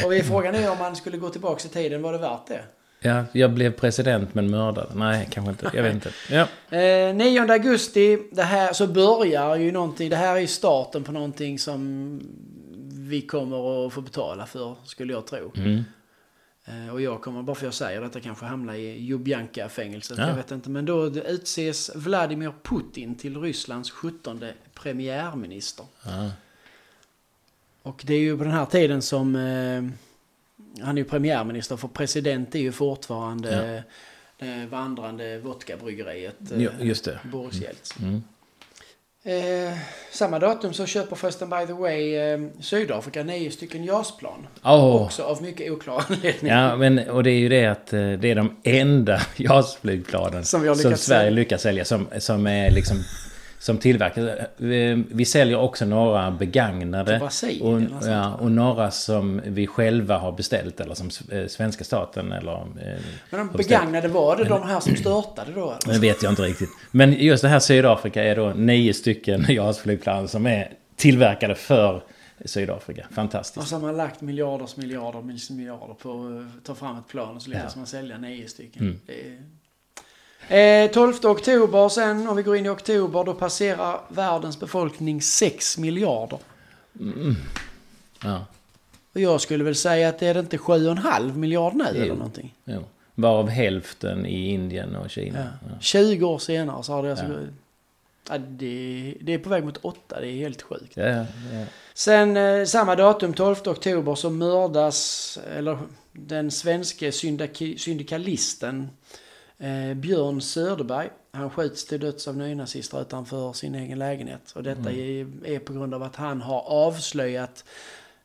Och 0.05 0.11
vi, 0.11 0.23
frågan 0.23 0.55
är 0.55 0.71
om 0.71 0.77
man 0.77 0.95
skulle 0.95 1.17
gå 1.17 1.29
tillbaka 1.29 1.67
i 1.67 1.69
tiden, 1.71 2.01
var 2.01 2.11
det 2.13 2.19
värt 2.19 2.47
det? 2.47 2.63
Ja, 2.99 3.23
jag 3.31 3.53
blev 3.53 3.71
president 3.71 4.33
men 4.35 4.49
mördad. 4.51 4.91
Nej, 4.95 5.27
kanske 5.31 5.51
inte. 5.51 5.71
Jag 5.73 5.83
vet 5.83 5.93
inte. 5.93 6.11
Ja. 6.31 6.47
Eh, 6.77 7.15
9 7.15 7.51
augusti, 7.51 8.19
det 8.31 8.43
här, 8.43 8.73
så 8.73 8.87
börjar 8.87 9.55
ju 9.55 9.71
någonting. 9.71 10.09
Det 10.09 10.15
här 10.15 10.35
är 10.35 10.39
ju 10.39 10.47
starten 10.47 11.03
på 11.03 11.11
någonting 11.11 11.59
som 11.59 12.19
vi 13.09 13.21
kommer 13.21 13.87
att 13.87 13.93
få 13.93 14.01
betala 14.01 14.45
för, 14.45 14.75
skulle 14.85 15.13
jag 15.13 15.27
tro. 15.27 15.51
Mm. 15.55 15.83
Eh, 16.65 16.93
Och 16.93 17.01
jag 17.01 17.21
kommer, 17.21 17.43
bara 17.43 17.55
för 17.55 17.65
jag 17.65 17.73
säger 17.73 18.01
detta, 18.01 18.19
kanske 18.19 18.45
hamna 18.45 18.77
i 18.77 19.01
Ljubljanka-fängelset. 19.01 20.17
Ja. 20.17 20.27
Jag 20.27 20.35
vet 20.35 20.51
inte. 20.51 20.69
Men 20.69 20.85
då 20.85 21.05
utses 21.07 21.91
Vladimir 21.95 22.53
Putin 22.63 23.15
till 23.15 23.41
Rysslands 23.41 23.91
17 23.91 24.41
premiärminister. 24.73 25.85
Ja. 26.05 26.29
Och 27.83 28.03
det 28.05 28.13
är 28.13 28.19
ju 28.19 28.37
på 28.37 28.43
den 28.43 28.53
här 28.53 28.65
tiden 28.65 29.01
som 29.01 29.35
eh, 29.35 29.83
han 30.85 30.97
är 30.97 31.01
ju 31.01 31.05
premiärminister 31.05 31.77
för 31.77 31.87
president 31.87 32.55
är 32.55 32.59
ju 32.59 32.71
fortfarande 32.71 33.83
det 34.39 34.67
vandrande 34.71 35.37
vodkabryggeriet 35.37 36.51
eh, 36.51 36.61
Jo, 36.61 36.71
just 36.79 37.05
det. 37.05 37.19
Boris 37.23 37.61
Jeltsin. 37.61 38.05
Mm. 38.05 38.23
Eh, 39.25 39.77
samma 40.11 40.39
datum 40.39 40.73
så 40.73 40.85
köper 40.85 41.15
förresten 41.15 41.49
by 41.49 41.65
the 41.67 41.73
way 41.73 42.15
eh, 42.15 42.39
Sydafrika 42.59 43.23
nio 43.23 43.51
stycken 43.51 43.83
JAS-plan. 43.83 44.47
Åh. 44.63 45.03
Också 45.03 45.23
av 45.23 45.41
mycket 45.41 45.71
oklar 45.71 46.03
anledningar. 46.07 46.69
Ja, 46.69 46.75
men, 46.75 47.09
och 47.09 47.23
det 47.23 47.31
är 47.31 47.39
ju 47.39 47.49
det 47.49 47.65
att 47.65 47.93
eh, 47.93 48.11
det 48.11 48.31
är 48.31 48.35
de 48.35 48.55
enda 48.63 49.17
JAS-flygplanen 49.35 50.43
Som 50.43 50.65
som 50.65 50.75
Sverige 50.75 50.97
sälja. 50.97 51.29
lyckas 51.29 51.61
sälja 51.61 51.85
som, 51.85 52.07
som 52.19 52.47
är 52.47 52.71
liksom 52.71 53.03
som 53.63 53.77
tillverkas. 53.77 54.47
Vi, 54.57 55.03
vi 55.11 55.25
säljer 55.25 55.57
också 55.59 55.85
några 55.85 56.31
begagnade. 56.31 57.21
Och, 57.61 57.81
ja, 58.05 58.33
och 58.35 58.51
några 58.51 58.91
som 58.91 59.41
vi 59.45 59.67
själva 59.67 60.17
har 60.17 60.31
beställt 60.31 60.79
eller 60.79 60.93
som 60.95 61.09
eh, 61.31 61.47
svenska 61.47 61.83
staten 61.83 62.31
eller... 62.31 62.53
eh, 62.53 62.99
Men 63.29 63.47
de 63.47 63.57
begagnade 63.57 64.07
var 64.07 64.37
det 64.37 64.43
de 64.43 64.63
här 64.63 64.79
som 64.79 64.95
störtade 64.95 65.51
då? 65.51 65.77
Det 65.85 65.99
vet 65.99 66.23
jag 66.23 66.31
inte 66.31 66.41
riktigt. 66.41 66.69
Men 66.91 67.13
just 67.13 67.41
det 67.43 67.49
här 67.49 67.59
Sydafrika 67.59 68.23
är 68.23 68.35
då 68.35 68.53
nio 68.55 68.93
stycken 68.93 69.45
JAS-flygplan 69.49 70.27
som 70.27 70.45
är 70.47 70.73
tillverkade 70.95 71.55
för 71.55 72.03
Sydafrika. 72.45 73.05
Och 73.09 73.15
Fantastiskt. 73.15 73.67
så 73.67 73.75
har 73.75 73.81
man 73.81 73.97
lagt 73.97 74.21
miljarders 74.21 74.77
miljarder 74.77 75.21
miljarder 75.53 75.93
på 75.93 76.41
att 76.57 76.65
ta 76.65 76.75
fram 76.75 76.97
ett 76.97 77.07
plan 77.07 77.35
och 77.35 77.41
så 77.41 77.49
lyckas 77.49 77.71
Ja. 77.75 77.79
man 77.79 77.87
sälja 77.87 78.17
nio 78.17 78.47
stycken. 78.47 78.81
Mm. 78.81 78.99
Eh, 80.49 80.91
12 80.91 81.13
oktober 81.25 81.89
sen, 81.89 82.27
om 82.27 82.35
vi 82.37 82.43
går 82.43 82.55
in 82.57 82.65
i 82.65 82.69
oktober, 82.69 83.23
då 83.23 83.33
passerar 83.33 83.99
världens 84.09 84.59
befolkning 84.59 85.21
6 85.21 85.77
miljarder. 85.77 86.39
Ja, 88.23 88.45
Och 89.13 89.19
jag 89.21 89.41
skulle 89.41 89.63
väl 89.63 89.75
säga 89.75 90.09
att 90.09 90.19
det 90.19 90.27
är 90.27 90.33
det 90.33 90.39
inte 90.39 90.57
7,5 90.57 91.35
miljarder 91.35 91.77
nu 91.77 91.83
eller 91.83 92.05
Jo. 92.05 92.13
någonting. 92.15 92.53
jo. 92.65 92.83
Varav 93.15 93.49
hälften 93.49 94.25
i 94.25 94.49
Indien 94.49 94.95
och 94.95 95.09
Kina. 95.09 95.39
Ja. 95.39 95.45
Ja. 95.69 95.75
20 95.81 96.25
år 96.25 96.37
senare 96.39 96.83
så 96.83 96.93
har 96.93 97.03
det 97.03 97.09
alltså... 97.11 97.25
Ja. 97.25 97.33
Ja, 98.29 98.37
det, 98.37 99.13
det 99.21 99.33
är 99.33 99.37
på 99.37 99.49
väg 99.49 99.63
mot 99.65 99.77
8, 99.81 100.19
det 100.19 100.27
är 100.27 100.35
helt 100.35 100.61
sjukt. 100.61 100.91
Ja, 100.97 101.03
ja. 101.07 101.25
Sen 101.93 102.37
eh, 102.37 102.65
samma 102.65 102.95
datum, 102.95 103.33
12 103.33 103.55
oktober, 103.65 104.15
så 104.15 104.29
mördas, 104.29 105.39
eller 105.57 105.77
den 106.11 106.51
svenske 106.51 107.11
syndiki, 107.11 107.77
syndikalisten 107.77 108.89
eh, 109.57 109.93
Björn 109.93 110.41
Söderberg. 110.41 111.09
Han 111.31 111.49
skjuts 111.49 111.85
till 111.85 111.99
döds 111.99 112.27
av 112.27 112.37
nynazister 112.37 113.01
utanför 113.01 113.53
sin 113.53 113.75
egen 113.75 113.99
lägenhet. 113.99 114.51
Och 114.55 114.63
detta 114.63 114.91
är, 114.91 115.27
är 115.45 115.59
på 115.59 115.73
grund 115.73 115.93
av 115.93 116.03
att 116.03 116.15
han 116.15 116.41
har 116.41 116.61
avslöjat 116.61 117.65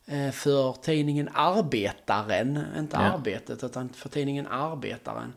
eh, 0.05 0.31
för 0.31 0.73
tidningen 0.73 1.29
Arbetaren, 1.33 2.63
inte 2.77 2.97
Ja. 2.97 3.03
Arbetet, 3.03 3.63
utan 3.63 3.89
för 3.89 4.09
tidningen 4.09 4.47
Arbetaren, 4.47 5.33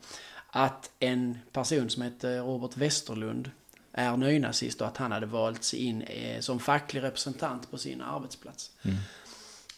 att 0.51 0.91
en 0.99 1.39
person 1.53 1.91
som 1.91 2.03
heter 2.03 2.41
Robert 2.41 2.77
Westerlund 2.77 3.51
är 3.93 4.17
nynazist 4.17 4.81
och 4.81 4.87
att 4.87 4.97
han 4.97 5.13
hade 5.13 5.27
valts 5.27 5.75
in 5.75 6.03
eh, 6.03 6.41
som 6.41 6.59
facklig 6.59 7.03
representant 7.03 7.71
på 7.71 7.79
sin 7.79 8.01
arbetsplats. 8.01 8.71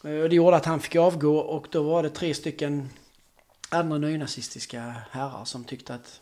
Eh, 0.03 0.21
och 0.21 0.29
det 0.29 0.35
gjorde 0.35 0.55
att 0.55 0.65
han 0.65 0.79
fick 0.79 0.95
avgå 0.95 1.37
och 1.37 1.67
då 1.71 1.83
var 1.83 2.03
det 2.03 2.09
tre 2.09 2.33
stycken 2.33 2.89
andra 3.69 3.97
nynazistiska 3.97 4.95
herrar 5.11 5.45
som 5.45 5.63
tyckte 5.63 5.93
att 5.93 6.21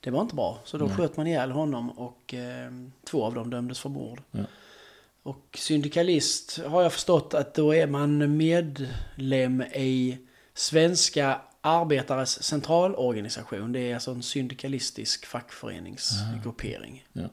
det 0.00 0.10
var 0.10 0.20
inte 0.22 0.34
bra. 0.34 0.58
Så 0.64 0.78
då 0.78 0.88
sköt 0.88 1.16
man 1.16 1.26
ihjäl 1.26 1.50
honom 1.50 1.90
och 1.90 2.34
eh, 2.34 2.70
två 3.04 3.24
av 3.24 3.34
dem 3.34 3.50
dömdes 3.50 3.80
för 3.80 3.88
mord. 3.88 4.22
Ja. 4.30 4.40
Och 5.22 5.58
syndikalist 5.58 6.58
har 6.58 6.82
jag 6.82 6.92
förstått 6.92 7.34
att 7.34 7.54
då 7.54 7.74
är 7.74 7.86
man 7.86 8.36
medlem 8.36 9.62
i 9.62 10.18
Svenska 10.54 11.40
Arbetares 11.60 12.42
Centralorganisation. 12.42 13.72
Det 13.72 13.80
är 13.80 13.94
alltså 13.94 14.10
en 14.10 14.22
syndikalistisk 14.22 15.26
fackföreningsgruppering. 15.26 17.04
Ja. 17.12 17.28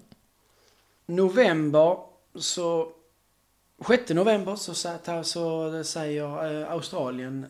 November 1.06 1.98
så... 2.36 2.91
6 3.88 4.10
november 4.10 4.56
så, 4.56 4.74
sa- 4.74 5.24
så 5.24 5.84
säger 5.84 6.62
eh, 6.62 6.72
Australien 6.72 7.45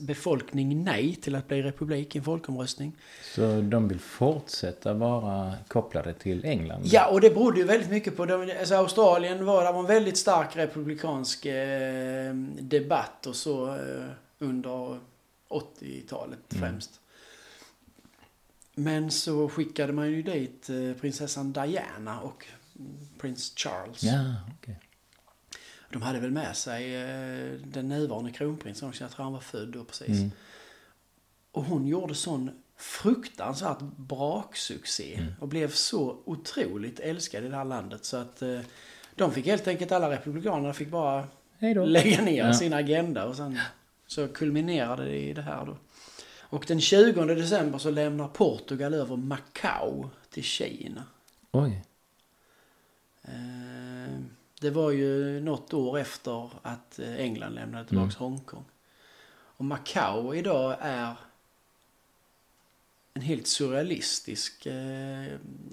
befolkning 0.00 0.84
nej 0.84 1.14
till 1.14 1.34
att 1.34 1.48
bli 1.48 1.62
republik 1.62 2.14
i 2.14 2.18
en 2.18 2.24
folkomröstning. 2.24 2.92
Så 3.34 3.60
de 3.60 3.88
vill 3.88 4.00
fortsätta 4.00 4.94
vara 4.94 5.54
kopplade 5.68 6.14
till 6.14 6.44
England? 6.44 6.82
Ja, 6.84 7.06
och 7.08 7.20
det 7.20 7.30
berodde 7.30 7.58
ju 7.58 7.64
väldigt 7.64 7.90
mycket 7.90 8.16
på... 8.16 8.26
de- 8.26 8.52
Alltså 8.60 8.74
Australien 8.74 9.44
var, 9.44 9.64
det 9.64 9.72
var 9.72 9.80
en 9.80 9.86
väldigt 9.86 10.16
stark 10.18 10.56
republikansk 10.56 11.46
eh, 11.46 12.34
debatt 12.60 13.26
och 13.26 13.36
så 13.36 13.66
eh, 13.74 14.04
under 14.38 14.98
80-talet 15.50 16.38
främst. 16.48 16.90
Men 18.74 19.10
så 19.10 19.48
skickade 19.48 19.92
man 19.92 20.10
ju 20.10 20.22
dit 20.22 20.68
eh, 20.70 21.00
prinsessan 21.00 21.52
Diana 21.52 22.20
och 22.20 22.46
prins 23.20 23.52
Charles. 23.56 24.02
Ja, 24.02 24.34
okej. 24.58 24.78
De 25.90 26.02
hade 26.02 26.20
väl 26.20 26.30
med 26.30 26.56
sig 26.56 26.94
eh, 26.96 27.52
den 27.64 27.88
nuvarande 27.88 28.30
kronprinsen 28.30 28.88
också. 28.88 29.04
Jag 29.04 29.10
tror 29.10 29.24
han 29.24 29.32
var 29.32 29.40
född 29.40 29.68
då 29.68 29.84
precis. 29.84 30.08
Mm. 30.08 30.30
Och 31.52 31.64
hon 31.64 31.86
gjorde 31.86 32.14
sån 32.14 32.50
fruktansvärt 32.76 33.78
braksuccé. 33.96 35.26
Och 35.40 35.48
blev 35.48 35.70
så 35.70 36.18
otroligt 36.24 37.00
älskad 37.00 37.44
i 37.44 37.48
det 37.48 37.56
här 37.56 37.64
landet. 37.64 38.04
Så 38.04 38.16
att 38.16 38.42
eh, 38.42 38.60
de 39.14 39.32
fick 39.32 39.46
helt 39.46 39.68
enkelt, 39.68 39.92
alla 39.92 40.10
republikanerna 40.10 40.72
fick 40.74 40.88
bara 40.88 41.28
lägga 41.86 42.22
ner 42.22 42.46
Ja. 42.46 42.54
sin 42.54 42.72
agenda. 42.72 43.24
Och 43.26 43.36
sen 43.36 43.58
så 44.06 44.28
kulminerade 44.28 45.04
det 45.04 45.16
i 45.18 45.32
det 45.32 45.42
här 45.42 45.66
då. 45.66 45.76
Och 46.50 46.64
den 46.68 46.80
20 46.80 47.24
december 47.24 47.78
så 47.78 47.90
lämnar 47.90 48.28
Portugal 48.28 48.94
över 48.94 49.16
Macau 49.16 50.08
till 50.30 50.42
Kina. 50.44 51.04
Oj. 51.52 51.84
Eh, 53.22 53.32
Det 54.60 54.70
var 54.70 54.90
ju 54.90 55.40
något 55.40 55.74
år 55.74 55.98
efter 55.98 56.50
att 56.62 56.98
eh, 56.98 57.16
England 57.16 57.54
lämnade 57.54 57.84
tillbaks 57.84 58.16
Hongkong. 58.16 58.64
Och 59.30 59.64
Macau 59.64 60.34
idag 60.34 60.76
är 60.80 61.14
en 63.14 63.22
helt 63.22 63.46
surrealistisk 63.46 64.66
eh, 64.66 65.24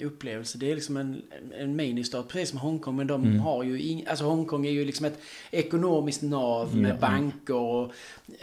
upplevelse. 0.02 0.58
Det 0.58 0.72
är 0.72 0.76
liksom 0.76 0.98
en, 0.98 1.22
en 1.54 1.76
ministad, 1.76 2.24
precis 2.28 2.50
som 2.50 2.60
Hongkong, 2.60 2.96
men 2.96 3.08
de 3.08 3.40
har 3.40 3.64
ju 3.64 3.82
ing, 3.82 4.06
alltså 4.08 4.26
Hongkong 4.26 4.66
är 4.66 4.72
ju 4.72 4.86
liksom 4.86 5.06
ett 5.06 5.20
ekonomiskt 5.52 6.22
nav 6.22 6.76
med 6.76 6.92
Ja. 6.92 6.96
banker 6.96 7.56
och 7.56 7.94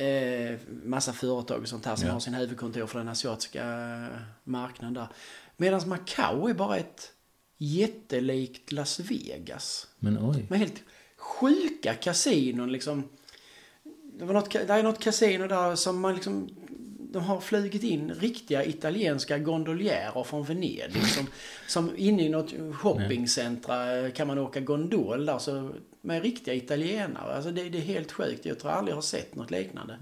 eh, 0.01 0.59
massa 0.85 1.13
företag 1.13 1.61
och 1.63 1.69
sånt 1.69 1.85
här 1.87 1.97
som 1.97 2.07
Ja. 2.07 2.13
har 2.13 2.21
sin 2.21 2.35
huvudkontor 2.35 2.87
för 2.87 2.99
den 2.99 3.09
asiatiska 3.09 3.65
marknaden 4.45 4.95
där. 4.95 5.07
Medan 5.57 5.89
Macau 5.89 6.49
är 6.49 6.55
bara 6.55 6.77
ett 6.77 7.13
jättelikt 7.62 8.72
Las 8.72 9.01
Vegas. 9.01 9.87
Men 9.98 10.18
oj. 10.20 10.46
Med 10.48 10.59
helt 10.59 10.83
sjuka 11.16 11.94
kasinon 11.94 12.72
liksom. 12.72 13.09
Det 14.18 14.25
var 14.25 14.35
något, 14.35 14.53
det 14.53 14.72
är 14.72 14.83
något 14.83 15.01
kasino 15.01 15.46
där 15.46 15.77
som 15.77 16.01
man 16.01 16.14
liksom... 16.14 16.48
De 17.12 17.22
har 17.22 17.40
flugit 17.40 17.83
in 17.83 18.14
riktiga 18.14 18.64
italienska 18.64 19.38
gondoljärer 19.38 20.25
från 20.25 20.44
Venedig. 20.44 21.07
Som, 21.07 21.27
som 21.68 21.90
inne 21.96 22.27
i 22.27 22.29
något 22.29 22.55
shoppingcentra 22.75 24.11
kan 24.11 24.27
man 24.27 24.38
åka 24.38 24.61
gondol 24.61 25.27
där. 25.27 25.38
Så, 25.38 25.72
med 26.01 26.22
riktiga 26.22 26.55
italienare. 26.55 27.35
Alltså 27.35 27.51
det, 27.51 27.68
det 27.68 27.79
är 27.79 27.83
helt 27.83 28.12
sjukt. 28.12 28.46
Jag 28.46 28.59
tror 28.59 28.70
jag 28.70 28.79
aldrig 28.79 28.94
har 28.94 29.03
sett 29.03 29.35
något 29.35 29.51
liknande. 29.51 29.98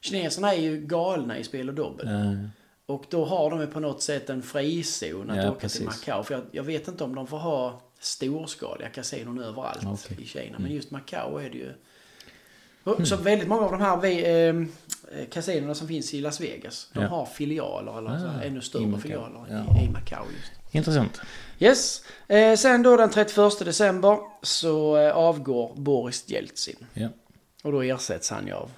Kineserna 0.00 0.54
är 0.54 0.60
ju 0.60 0.80
galna 0.80 1.38
i 1.38 1.44
spel 1.44 1.68
och 1.68 1.74
dobbel. 1.74 2.08
Eh, 2.08 2.44
Och 2.90 3.04
då 3.08 3.24
har 3.24 3.50
de 3.50 3.60
ju 3.60 3.66
på 3.66 3.80
något 3.80 4.02
sätt 4.02 4.30
en 4.30 4.42
frizon 4.42 5.30
att 5.30 5.36
Ja, 5.36 5.42
åka 5.50 5.52
till 5.52 5.60
precis. 5.60 5.84
Macau. 6.08 6.22
För 6.22 6.34
jag, 6.34 6.44
jag 6.50 6.62
vet 6.62 6.88
inte 6.88 7.04
om 7.04 7.14
de 7.14 7.26
får 7.26 7.38
ha 7.38 7.80
storskaliga 8.00 8.88
kasinon 8.88 9.38
överallt 9.42 9.86
Okej. 9.86 10.16
i 10.22 10.26
Kina. 10.26 10.44
Mm. 10.46 10.62
Men 10.62 10.72
just 10.72 10.90
Macau 10.90 11.38
är 11.38 11.50
det 11.50 11.58
ju. 11.58 11.72
Och 12.84 13.08
Så 13.08 13.16
väldigt 13.16 13.48
många 13.48 13.62
av 13.62 13.70
de 13.72 13.80
här 13.80 13.96
vi, 13.96 14.48
eh, 14.48 15.26
kasinorna 15.30 15.74
som 15.74 15.88
finns 15.88 16.14
i 16.14 16.20
Las 16.20 16.40
Vegas. 16.40 16.90
De 16.92 17.00
Ja. 17.02 17.08
har 17.08 17.26
filialer 17.26 17.98
eller 17.98 18.18
så, 18.18 18.26
Ah, 18.26 18.42
ännu 18.42 18.58
i 18.58 18.62
större 18.62 18.86
Macau. 18.86 19.02
filialer 19.02 19.44
Ja. 19.50 19.80
i, 19.80 19.84
i 19.84 19.90
Macau 19.90 20.24
just. 20.36 20.74
intressant. 20.74 21.20
Yes. 21.58 22.02
Eh, 22.28 22.56
sen 22.56 22.82
då 22.82 22.96
den 22.96 23.10
31 23.10 23.64
december 23.64 24.18
så 24.42 24.96
eh, 24.96 25.16
avgår 25.16 25.72
Boris 25.76 26.24
Jeltsin. 26.28 26.86
Ja. 26.94 27.08
Och 27.62 27.72
då 27.72 27.80
ersätts 27.82 28.30
han 28.30 28.46
ju 28.46 28.52
av 28.52 28.70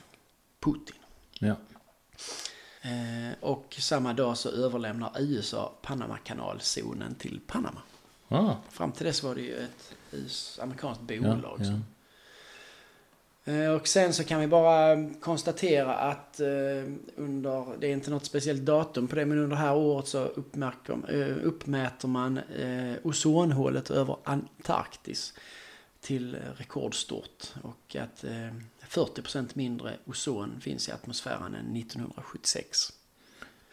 Putin. 0.61 0.97
Ja. 1.39 1.55
Eh, 2.83 3.33
och 3.41 3.77
samma 3.79 4.13
dag 4.13 4.37
så 4.39 4.51
överlämnar 4.51 5.13
USA 5.19 5.73
Panamakanalzonen 5.83 7.15
till 7.15 7.41
Panama. 7.47 7.83
Ah, 8.29 8.55
Fram 8.71 8.93
till 8.93 9.07
dess 9.07 9.23
var 9.23 9.35
det 9.35 9.41
ju 9.41 9.57
ett 9.57 9.95
amerikanskt 10.63 11.03
bolag. 11.03 11.57
ja, 11.61 11.67
ja. 13.45 13.53
Eh, 13.53 13.71
Och 13.71 13.89
sen 13.89 14.13
så 14.13 14.25
kan 14.25 14.41
vi 14.41 14.47
bara 14.47 15.11
konstatera 15.21 15.95
att 15.95 16.41
eh, 16.41 16.47
under, 17.17 17.79
det 17.81 17.87
är 17.87 17.93
inte 17.93 18.11
något 18.11 18.25
speciellt 18.25 18.63
datum 18.63 19.09
på 19.09 19.17
det, 19.17 19.27
men 19.27 19.39
under 19.39 19.57
det 19.57 19.63
här 19.63 19.75
året 19.77 20.09
så 20.09 20.19
uppmärker, 20.25 21.39
uppmäter 21.45 22.09
man 22.09 22.41
ozonhålet 23.03 23.91
över 23.91 24.17
Antarktis 24.25 25.35
till 26.03 26.35
eh, 26.35 26.41
rekordstort. 26.57 27.53
Och 27.63 27.97
att 27.97 28.25
eh, 28.25 28.51
40% 28.89 29.49
mindre 29.55 29.97
ozon 30.07 30.61
finns 30.61 30.89
i 30.89 30.93
atmosfären 30.93 31.55
än 31.55 31.77
1976. 31.77 32.93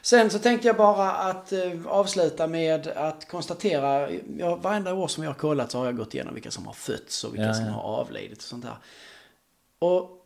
Sen 0.01 0.29
så 0.29 0.39
tänkte 0.39 0.67
jag 0.67 0.77
bara 0.77 1.11
att 1.11 1.51
eh, 1.51 1.85
avsluta 1.87 2.47
med 2.47 2.87
att 2.87 3.27
konstatera, 3.27 4.11
ja, 4.37 4.55
varenda 4.55 4.93
år 4.93 5.07
som 5.07 5.23
jag 5.23 5.31
har 5.31 5.39
kollat 5.39 5.71
så 5.71 5.77
har 5.77 5.85
jag 5.85 5.97
gått 5.97 6.13
igenom 6.13 6.33
vilka 6.33 6.51
som 6.51 6.65
har 6.65 6.73
fötts 6.73 7.23
och 7.23 7.33
vilka 7.33 7.47
Ja, 7.47 7.53
som 7.53 7.65
ja. 7.65 7.71
har 7.71 7.81
avlidit 7.81 8.37
och 8.37 8.43
sånt 8.43 8.63
där. 8.63 8.77
Och 9.79 10.25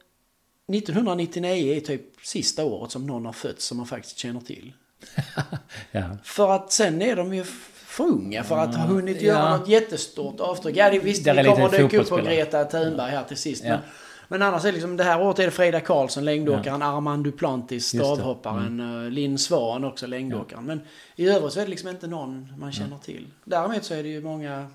1999 0.68 1.76
är 1.76 1.80
typ 1.80 2.26
sista 2.26 2.66
året 2.66 2.92
som 2.92 3.08
någon 3.08 3.26
har 3.26 3.34
fötts 3.34 3.66
som 3.66 3.78
man 3.78 3.86
faktiskt 3.86 4.18
känner 4.18 4.42
till. 4.42 4.74
Ja. 5.92 6.18
För 6.24 6.52
att 6.52 6.72
sen 6.72 7.02
är 7.02 7.16
de 7.16 7.34
ju 7.34 7.46
för 7.94 8.04
unga 8.04 8.44
för 8.44 8.58
att 8.58 8.76
ha 8.76 8.86
hunnit 8.86 9.22
Ja. 9.22 9.28
göra 9.28 9.58
något 9.58 9.68
jättestort 9.68 10.40
avtryck. 10.40 10.78
Ja, 10.78 10.90
det 10.90 11.00
visst, 11.00 11.24
Det 11.24 11.30
är 11.32 11.44
vi 11.44 11.50
kommer 11.50 11.70
dyka 11.70 12.02
upp 12.02 12.10
på. 12.10 12.18
Greta 12.18 12.66
Thunberg 12.66 13.12
här 13.12 13.24
till 13.24 13.38
sist. 13.38 13.64
Ja. 13.64 13.70
Men, 13.70 13.80
men 14.28 14.42
annars 14.42 14.64
är 14.64 14.68
det 14.68 14.72
liksom, 14.72 14.98
det 14.98 15.04
här 15.04 15.22
året 15.22 15.40
är 15.40 15.46
det 15.46 15.52
Frida 15.52 15.80
Karlsson, 15.80 16.26
längdåkaren, 16.26 16.82
Armand 16.82 17.24
Duplantis, 17.24 17.88
stavhopparen, 17.88 18.80
mm. 18.80 19.12
Linn 19.12 19.38
Svan 19.38 19.84
också, 19.84 20.08
längdåkaren. 20.08 20.66
Men 20.66 20.82
i 21.16 21.28
övrigt 21.30 21.54
så 21.54 21.60
är 21.60 21.64
det 21.64 21.70
liksom 21.70 21.90
inte 21.90 22.08
någon 22.08 22.54
man 22.60 22.72
känner 22.72 22.98
till. 22.98 23.28
Däremot 23.44 23.84
så 23.84 23.94
är 23.94 24.04
det 24.04 24.10
ju 24.10 24.22
många 24.22 24.68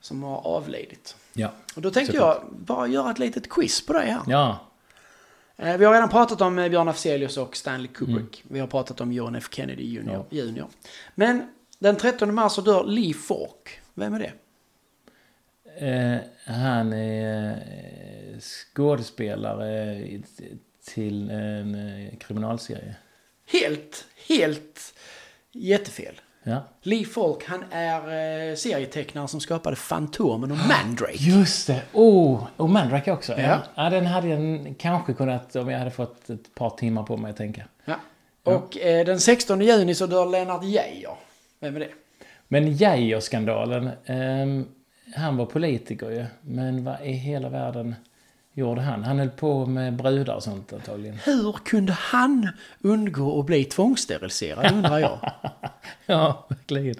som 0.00 0.22
har 0.22 0.46
avlidit. 0.46 1.16
Ja. 1.32 1.52
Och 1.76 1.82
då 1.82 1.90
tänkte 1.90 2.12
Såklart. 2.12 2.42
jag 2.50 2.58
bara 2.60 2.86
göra 2.86 3.10
ett 3.10 3.18
litet 3.18 3.48
quiz 3.48 3.86
på 3.86 3.92
dig 3.92 4.06
här. 4.10 4.22
Ja. 4.26 4.58
Eh, 5.56 5.76
Vi 5.76 5.84
har 5.84 5.92
redan 5.92 6.08
pratat 6.08 6.40
om 6.40 6.58
eh, 6.58 6.68
Björn 6.68 6.88
Afzelius 6.88 7.36
och 7.36 7.56
Stanley 7.56 7.88
Kubrick. 7.88 8.42
Vi 8.48 8.60
har 8.60 8.66
pratat 8.66 9.00
om 9.00 9.12
John 9.12 9.34
F 9.34 9.48
Kennedy 9.50 9.84
Jr. 9.84 10.24
Junior. 10.30 10.66
Men 11.14 11.48
den 11.78 11.96
13 11.96 12.34
mars 12.34 12.52
så 12.52 12.60
dör 12.60 12.84
Lee 12.84 13.14
Falk. 13.14 13.80
Vem 13.94 14.14
är 14.14 14.18
det? 14.18 14.32
Eh, 15.86 16.20
han 16.44 16.92
är 16.92 17.50
eh, 17.52 18.40
skådespelare 18.40 20.06
till 20.84 21.30
en 21.30 21.74
eh, 21.74 22.18
kriminalserie. 22.18 22.94
Helt, 23.46 24.04
helt 24.28 24.94
jättefel. 25.52 26.20
Ja. 26.42 26.62
Lee 26.82 27.04
Falk, 27.04 27.44
han 27.44 27.64
är 27.70 28.00
eh, 28.50 28.54
serietecknaren 28.54 29.28
som 29.28 29.40
skapade 29.40 29.76
Fantomen 29.76 30.50
och 30.50 30.58
Mandrake. 30.58 31.16
Just 31.18 31.66
det! 31.66 31.82
Oh, 31.92 32.46
och 32.56 32.70
Mandrake 32.70 33.12
också. 33.12 33.32
Ja. 33.32 33.38
Ja. 33.40 33.62
ja. 33.74 33.90
den 33.90 34.06
hade 34.06 34.28
jag 34.28 34.74
kanske 34.78 35.14
kunnat, 35.14 35.56
om 35.56 35.68
jag 35.68 35.78
hade 35.78 35.90
fått 35.90 36.30
ett 36.30 36.54
par 36.54 36.70
timmar 36.70 37.02
på 37.02 37.16
mig 37.16 37.30
att 37.30 37.36
tänka. 37.36 37.64
Ja. 37.84 37.94
Och 38.42 38.78
eh, 38.78 39.06
den 39.06 39.20
16 39.20 39.60
juni 39.60 39.94
så 39.94 40.06
dör 40.06 40.26
Lennart 40.26 40.64
Geijer. 40.64 41.16
Vem 41.60 41.76
är 41.76 41.80
det? 41.80 41.90
Men 42.48 42.72
Geijer-skandalen, 42.72 43.90
ehm, 44.06 44.66
han 45.14 45.36
var 45.36 45.46
politiker 45.46 46.10
ju. 46.10 46.24
Men 46.40 46.84
vad 46.84 47.02
i 47.04 47.12
hela 47.12 47.48
världen 47.48 47.94
gjorde 48.52 48.80
han? 48.80 49.04
Han 49.04 49.18
höll 49.18 49.30
på 49.30 49.66
med 49.66 49.96
brudar 49.96 50.34
och 50.34 50.42
sånt 50.42 50.72
antagligen. 50.72 51.18
Hur 51.24 51.52
kunde 51.52 51.92
han 51.92 52.48
undgå 52.80 53.40
att 53.40 53.46
bli 53.46 53.64
tvångssteriliserad 53.64 54.72
undrar 54.72 54.98
jag. 54.98 55.32
ja, 56.06 56.46
verkligen. 56.48 56.96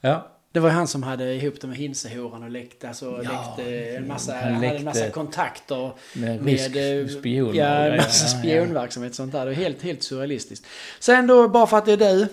Ja. 0.00 0.30
Det 0.52 0.60
var 0.60 0.68
ju 0.68 0.74
han 0.74 0.88
som 0.88 1.02
hade 1.02 1.34
ihop 1.34 1.60
det 1.60 1.66
med 1.66 1.76
Hinsehoran 1.76 2.42
och 2.42 2.50
läckte, 2.50 2.88
alltså, 2.88 3.20
Ja, 3.24 3.56
läckte 3.56 3.96
en 3.96 4.08
massa, 4.08 4.32
han 4.32 4.42
han 4.42 4.54
hade 4.54 4.66
en 4.66 4.72
läckte 4.72 4.84
massa 4.84 5.10
kontakter 5.10 5.92
med 6.14 6.46
rysk 6.46 6.76
eh, 6.76 7.06
spion 7.06 7.54
Ja, 7.54 7.64
en 7.64 7.96
massa 7.96 8.36
Ja, 8.36 8.40
spionverksamhet 8.40 9.10
och 9.10 9.16
sånt 9.16 9.32
där. 9.32 9.46
Det 9.46 9.52
är 9.52 9.54
helt, 9.54 9.82
helt 9.82 10.02
surrealistiskt. 10.02 10.66
Sen 11.00 11.26
då, 11.26 11.48
bara 11.48 11.66
för 11.66 11.78
att 11.78 11.86
det 11.86 11.92
är 11.92 11.96
du, 11.96 12.28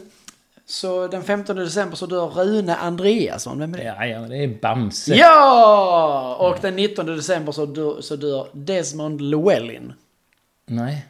så 0.72 1.08
den 1.08 1.24
15 1.24 1.56
december 1.56 1.96
så 1.96 2.06
dör 2.06 2.26
Rune 2.28 2.76
Andreasson. 2.76 3.60
Vem 3.60 3.74
är 3.74 3.78
det? 3.78 3.84
Ja, 3.84 4.06
ja, 4.06 4.20
det 4.20 4.38
är 4.38 4.48
Bamse. 4.62 5.16
Ja! 5.16 6.36
Och 6.40 6.58
den 6.62 6.76
19 6.76 7.06
december 7.06 7.52
så 7.52 7.66
dör, 7.66 8.02
så 8.02 8.16
dör 8.16 8.48
Desmond 8.54 9.22
Llewellyn. 9.22 9.94
Nej. 10.66 11.06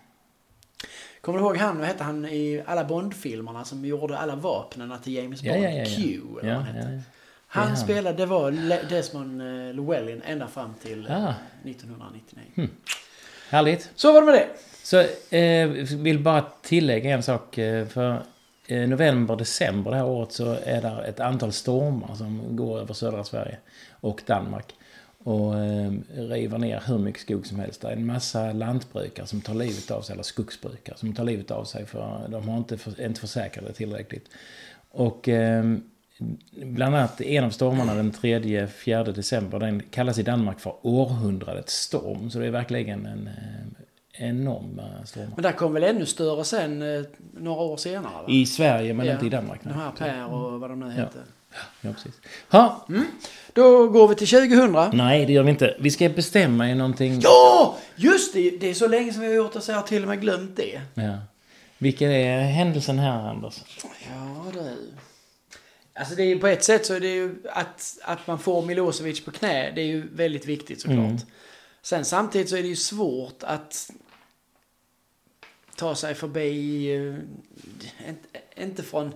Kommer 1.21 1.39
du 1.39 1.45
ihåg 1.45 1.57
han, 1.57 1.77
vad 1.77 1.87
hette 1.87 2.03
han 2.03 2.25
i 2.25 2.63
alla 2.65 2.83
Bond-filmerna 2.83 3.65
som 3.65 3.85
gjorde 3.85 4.17
alla 4.17 4.35
vapnen 4.35 4.93
till 5.03 5.13
James 5.13 5.43
Ja, 5.43 5.53
Bond? 5.53 5.63
ja, 5.65 5.69
ja, 5.69 5.77
ja. 5.77 5.85
Q, 5.85 6.19
eller 6.41 6.55
vad 6.55 6.63
han 6.63 6.75
hette. 6.75 7.01
Han, 7.47 7.67
han. 7.67 7.77
spelade, 7.77 8.17
det 8.17 8.25
var 8.25 8.51
Desmond 8.89 9.41
eh, 9.41 9.47
Llewellyn 9.75 10.21
ända 10.25 10.47
fram 10.47 10.73
till 10.83 11.07
eh, 11.07 11.25
Ah. 11.27 11.33
1999. 11.65 12.67
Härligt. 13.49 13.89
Så 13.95 14.13
var 14.13 14.21
det 14.21 14.25
med 14.25 14.35
det. 14.35 14.47
Så 14.83 14.99
eh, 15.37 15.67
vill 15.97 16.19
bara 16.19 16.45
tillägga 16.61 17.09
en 17.13 17.23
sak. 17.23 17.57
eh, 17.57 17.87
För 17.87 18.21
november, 18.71 19.35
december 19.35 19.91
det 19.91 19.97
här 19.97 20.05
året 20.05 20.31
så 20.31 20.57
är 20.63 20.81
det 20.81 21.03
ett 21.07 21.19
antal 21.19 21.51
stormar 21.51 22.15
som 22.15 22.55
går 22.55 22.79
över 22.79 22.93
södra 22.93 23.23
Sverige 23.23 23.57
och 23.91 24.21
Danmark. 24.25 24.73
Och 25.23 25.59
eh, 25.59 25.91
river 26.15 26.57
ner 26.57 26.83
hur 26.87 26.97
mycket 26.97 27.21
skog 27.21 27.47
som 27.47 27.59
helst. 27.59 27.81
Det 27.81 27.87
är 27.87 27.91
en 27.91 28.05
massa 28.05 28.53
lantbrukare 28.53 29.27
som 29.27 29.41
tar 29.41 29.53
livet 29.53 29.91
av 29.91 30.01
sig, 30.01 30.13
eller 30.13 30.23
skogsbrukare 30.23 30.97
som 30.97 31.13
tar 31.13 31.23
livet 31.23 31.51
av 31.51 31.63
sig 31.63 31.85
för 31.85 32.27
de 32.27 32.49
har 32.49 32.57
inte, 32.57 32.77
för, 32.77 33.05
inte 33.05 33.21
försäkrade 33.21 33.73
tillräckligt. 33.73 34.25
Och 34.91 35.29
eh, 35.29 35.63
bland 36.51 36.95
annat 36.95 37.21
en 37.21 37.43
av 37.43 37.49
stormarna 37.49 37.95
den 37.95 38.11
3-4 38.11 39.11
december, 39.11 39.59
den 39.59 39.79
kallas 39.79 40.19
i 40.19 40.23
Danmark 40.23 40.59
för 40.59 40.75
århundradets 40.81 41.73
storm. 41.73 42.29
Så 42.29 42.39
det 42.39 42.47
är 42.47 42.51
verkligen 42.51 43.05
en 43.05 43.27
ehm, 43.27 43.75
eh, 44.13 44.29
enorm 44.29 44.79
eh, 44.79 45.03
storm. 45.05 45.31
Men 45.35 45.43
där 45.43 45.51
kom 45.51 45.73
väl 45.73 45.83
ännu 45.83 46.05
större 46.05 46.43
sen 46.43 46.81
eh, 46.95 47.01
några 47.33 47.61
år 47.61 47.77
senare? 47.77 48.13
Va? 48.13 48.25
I 48.27 48.45
Sverige 48.45 48.93
men 48.93 49.05
Ja, 49.05 49.13
inte 49.13 49.25
i 49.25 49.29
Danmark. 49.29 49.59
De 49.63 49.69
här 49.73 49.91
Per 49.91 50.25
och 50.33 50.59
vad 50.59 50.69
de 50.69 50.79
nu 50.79 50.85
Ja. 50.85 50.91
hette. 50.91 51.19
Ja, 51.81 51.89
precis. 51.93 52.13
Ha, 52.49 52.87
Då 53.53 53.87
går 53.87 54.07
vi 54.07 54.15
till 54.15 54.27
2000. 54.27 54.97
nej 54.97 55.25
det 55.25 55.33
gör 55.33 55.43
vi 55.43 55.49
inte. 55.49 55.77
Vi 55.79 55.91
ska 55.91 56.09
bestämma 56.09 56.69
i 56.69 56.75
någonting. 56.75 57.19
Ja! 57.23 57.77
Just 57.95 58.33
det! 58.33 58.49
Det 58.59 58.69
är 58.69 58.73
så 58.73 58.87
länge 58.87 59.13
som 59.13 59.21
vi 59.21 59.27
har 59.27 59.33
gjort 59.35 59.53
det 59.53 59.61
så 59.61 59.71
jag 59.71 59.77
har 59.77 59.83
till 59.87 60.01
och 60.01 60.07
med 60.07 60.21
glömt 60.21 60.55
det. 60.55 60.81
Ja. 60.93 61.17
Vilken 61.77 62.11
är 62.11 62.41
händelsen 62.41 62.99
här 62.99 63.29
Anders? 63.29 63.61
Ja 64.09 64.45
du. 64.53 64.77
Alltså 65.99 66.15
det 66.15 66.23
är 66.23 66.27
ju 66.27 66.39
på 66.39 66.47
ett 66.47 66.63
sätt 66.63 66.85
så 66.85 66.93
är 66.93 66.99
det 66.99 67.07
ju 67.13 67.35
att, 67.53 67.97
att 68.03 68.27
man 68.27 68.39
får 68.39 68.65
Milosevic 68.65 69.25
på 69.25 69.31
knä. 69.31 69.71
Det 69.75 69.81
är 69.81 69.85
ju 69.85 70.07
väldigt 70.13 70.45
viktigt 70.45 70.81
såklart. 70.81 70.97
Mm. 70.99 71.17
Sen 71.81 72.05
samtidigt 72.05 72.49
så 72.49 72.55
är 72.57 72.61
det 72.61 72.67
ju 72.67 72.75
svårt 72.75 73.43
att 73.43 73.89
ta 75.81 75.95
sig 75.95 76.15
förbi, 76.15 76.93
eh, 76.95 78.13
inte, 78.63 78.83
från 78.83 79.13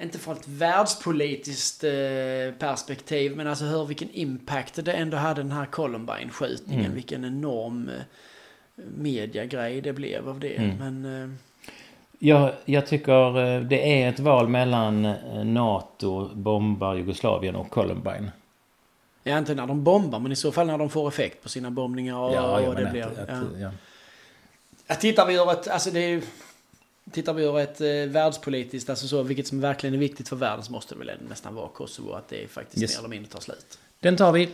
inte 0.00 0.18
från 0.18 0.36
ett 0.36 0.48
världspolitiskt 0.48 1.84
eh, 1.84 2.58
perspektiv, 2.58 3.36
men 3.36 3.46
alltså 3.46 3.64
hör 3.64 3.84
vilken 3.84 4.10
impact 4.10 4.84
det 4.84 4.92
ändå 4.92 5.16
hade 5.16 5.42
den 5.42 5.52
här 5.52 5.66
Columbine-skjutningen. 5.66 6.84
Mm. 6.84 6.94
Vilken 6.94 7.24
enorm 7.24 7.88
eh, 7.88 7.94
mediagrej 8.96 9.80
det 9.80 9.92
blev 9.92 10.28
av 10.28 10.40
det. 10.40 10.56
Mm. 10.56 10.76
Men 10.76 11.38
Jag, 12.18 12.52
jag 12.64 12.86
tycker 12.86 13.60
det 13.60 14.02
är 14.02 14.08
ett 14.08 14.20
val 14.20 14.48
mellan 14.48 15.02
NATO, 15.54 16.34
bombar 16.34 16.94
Jugoslavien 16.94 17.56
och 17.56 17.70
Columbine. 17.70 18.30
Ja, 19.22 19.38
inte 19.38 19.54
när 19.54 19.66
de 19.66 19.84
bombar, 19.84 20.18
men 20.18 20.32
i 20.32 20.36
så 20.36 20.52
fall 20.52 20.66
när 20.66 20.78
de 20.78 20.90
får 20.90 21.08
effekt 21.08 21.42
på 21.42 21.48
sina 21.48 21.70
bombningar. 21.70 22.16
Och, 22.18 22.34
Ja, 22.34 22.60
ja, 22.60 22.68
och 22.68 22.74
det 22.74 22.90
blir, 22.90 23.02
att, 23.02 23.18
att, 23.18 23.44
ja. 23.60 23.70
Ja. 24.86 24.94
Tittar 24.94 25.26
vi 25.26 25.34
ur 25.34 25.52
ett, 25.52 25.68
alltså 25.68 25.90
det 25.90 26.00
är 26.00 26.08
ju, 26.08 26.22
tittar 27.12 27.34
vi 27.34 27.44
ur 27.44 27.58
ett 27.58 27.80
eh, 27.80 27.86
världspolitiskt, 28.12 28.90
alltså 28.90 29.08
så, 29.08 29.22
vilket 29.22 29.46
som 29.46 29.60
verkligen 29.60 29.94
är 29.94 29.98
viktigt 29.98 30.28
för 30.28 30.36
världen 30.36 30.64
så 30.64 30.72
måste 30.72 30.94
det 30.94 30.98
väl 30.98 31.10
nästan 31.28 31.54
vara 31.54 31.68
Kosovo, 31.68 32.12
att 32.12 32.28
det 32.28 32.50
faktiskt 32.50 32.82
Yes. 32.82 32.92
mer 32.92 32.98
eller 32.98 33.08
mindre 33.08 33.32
tar 33.32 33.40
slut. 33.40 33.78
Den 34.00 34.16
tar 34.16 34.32
vi. 34.32 34.48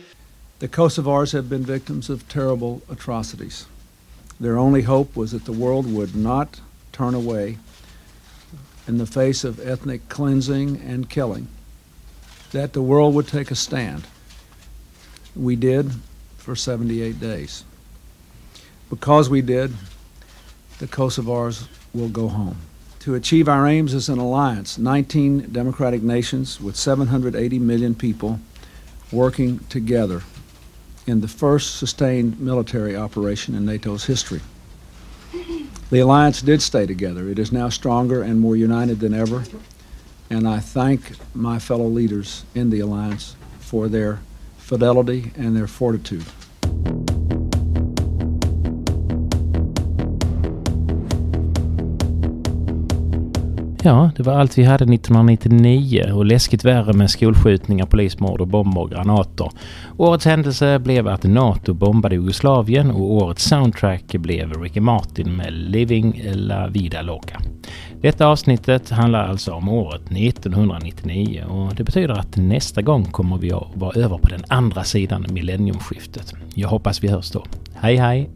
The 0.59 0.67
Kosovars 0.67 1.33
have 1.33 1.43
been 1.47 1.63
victims 1.63 2.09
of 2.09 2.23
terrible 2.23 2.79
atrocities. 2.89 3.67
Their 4.39 4.57
only 4.57 4.81
hope 4.81 5.19
was 5.19 5.31
that 5.31 5.45
the 5.45 5.51
world 5.51 5.85
would 5.93 6.15
not 6.15 6.61
turn 6.91 7.15
away 7.15 7.57
in 8.87 8.99
the 8.99 9.05
face 9.05 9.47
of 9.47 9.59
ethnic 9.59 10.01
cleansing 10.09 10.81
and 10.89 11.09
killing, 11.09 11.47
that 12.51 12.73
the 12.73 12.79
world 12.79 13.13
would 13.13 13.27
take 13.27 13.51
a 13.51 13.55
stand. 13.55 14.03
We 15.35 15.55
did 15.55 15.91
for 16.37 16.55
78 16.55 17.19
days. 17.19 17.63
Because 18.89 19.29
we 19.29 19.41
did, 19.41 19.71
the 20.79 20.87
Kosovars 20.87 21.67
will 21.93 22.09
go 22.09 22.27
home. 22.27 22.57
To 23.01 23.15
achieve 23.15 23.49
our 23.49 23.67
aims 23.67 23.93
as 23.93 24.07
an 24.07 24.17
alliance, 24.17 24.77
19 24.77 25.51
democratic 25.51 26.01
nations 26.01 26.61
with 26.61 26.75
780 26.75 27.59
million 27.59 27.95
people 27.95 28.39
working 29.11 29.59
together 29.69 30.23
in 31.05 31.21
the 31.21 31.27
first 31.27 31.75
sustained 31.75 32.39
military 32.39 32.95
operation 32.95 33.55
in 33.55 33.65
NATO's 33.65 34.05
history. 34.05 34.41
The 35.89 35.99
alliance 35.99 36.41
did 36.41 36.61
stay 36.61 36.85
together. 36.85 37.27
It 37.29 37.37
is 37.37 37.51
now 37.51 37.69
stronger 37.69 38.23
and 38.23 38.39
more 38.39 38.55
united 38.55 38.99
than 38.99 39.13
ever, 39.13 39.43
and 40.29 40.47
I 40.47 40.59
thank 40.59 41.11
my 41.35 41.59
fellow 41.59 41.87
leaders 41.87 42.45
in 42.55 42.69
the 42.69 42.79
alliance 42.79 43.35
for 43.59 43.87
their 43.87 44.21
fidelity 44.57 45.31
and 45.35 45.55
their 45.55 45.67
fortitude. 45.67 46.25
Ja, 53.85 54.11
det 54.15 54.23
var 54.23 54.33
allt 54.33 54.57
vi 54.57 54.63
hade 54.63 54.83
1999 54.83 56.11
och 56.13 56.25
läskigt 56.25 56.65
värre 56.65 56.93
med 56.93 57.09
skolskjutningar, 57.09 57.85
polismord 57.85 58.41
och 58.41 58.47
bomber 58.47 58.81
och 58.81 58.89
granater. 58.89 59.51
Årets 59.97 60.25
händelse 60.25 60.79
blev 60.79 61.07
att 61.07 61.23
NATO 61.23 61.73
bombade 61.73 62.15
Jugoslavien 62.15 62.91
och 62.91 63.11
årets 63.13 63.43
soundtrack 63.43 64.11
blev 64.11 64.61
Ricky 64.61 64.79
Martin 64.79 65.35
med 65.35 65.53
Living 65.53 66.21
La 66.33 66.67
Vida 66.67 67.01
Loca. 67.01 67.39
Detta 68.01 68.27
avsnittet 68.27 68.89
handlar 68.89 69.27
alltså 69.27 69.51
om 69.51 69.69
året 69.69 70.01
1999 70.11 71.43
och 71.49 71.75
det 71.75 71.83
betyder 71.83 72.19
att 72.19 72.37
nästa 72.37 72.81
gång 72.81 73.05
kommer 73.05 73.37
vi 73.37 73.51
att 73.51 73.67
vara 73.73 74.01
över 74.01 74.17
på 74.17 74.27
den 74.27 74.43
andra 74.47 74.83
sidan 74.83 75.25
millenniumskiftet. 75.29 76.33
Jag 76.55 76.69
hoppas 76.69 77.03
vi 77.03 77.07
hörs 77.07 77.31
då. 77.31 77.45
Hej 77.73 77.95
hej! 77.95 78.29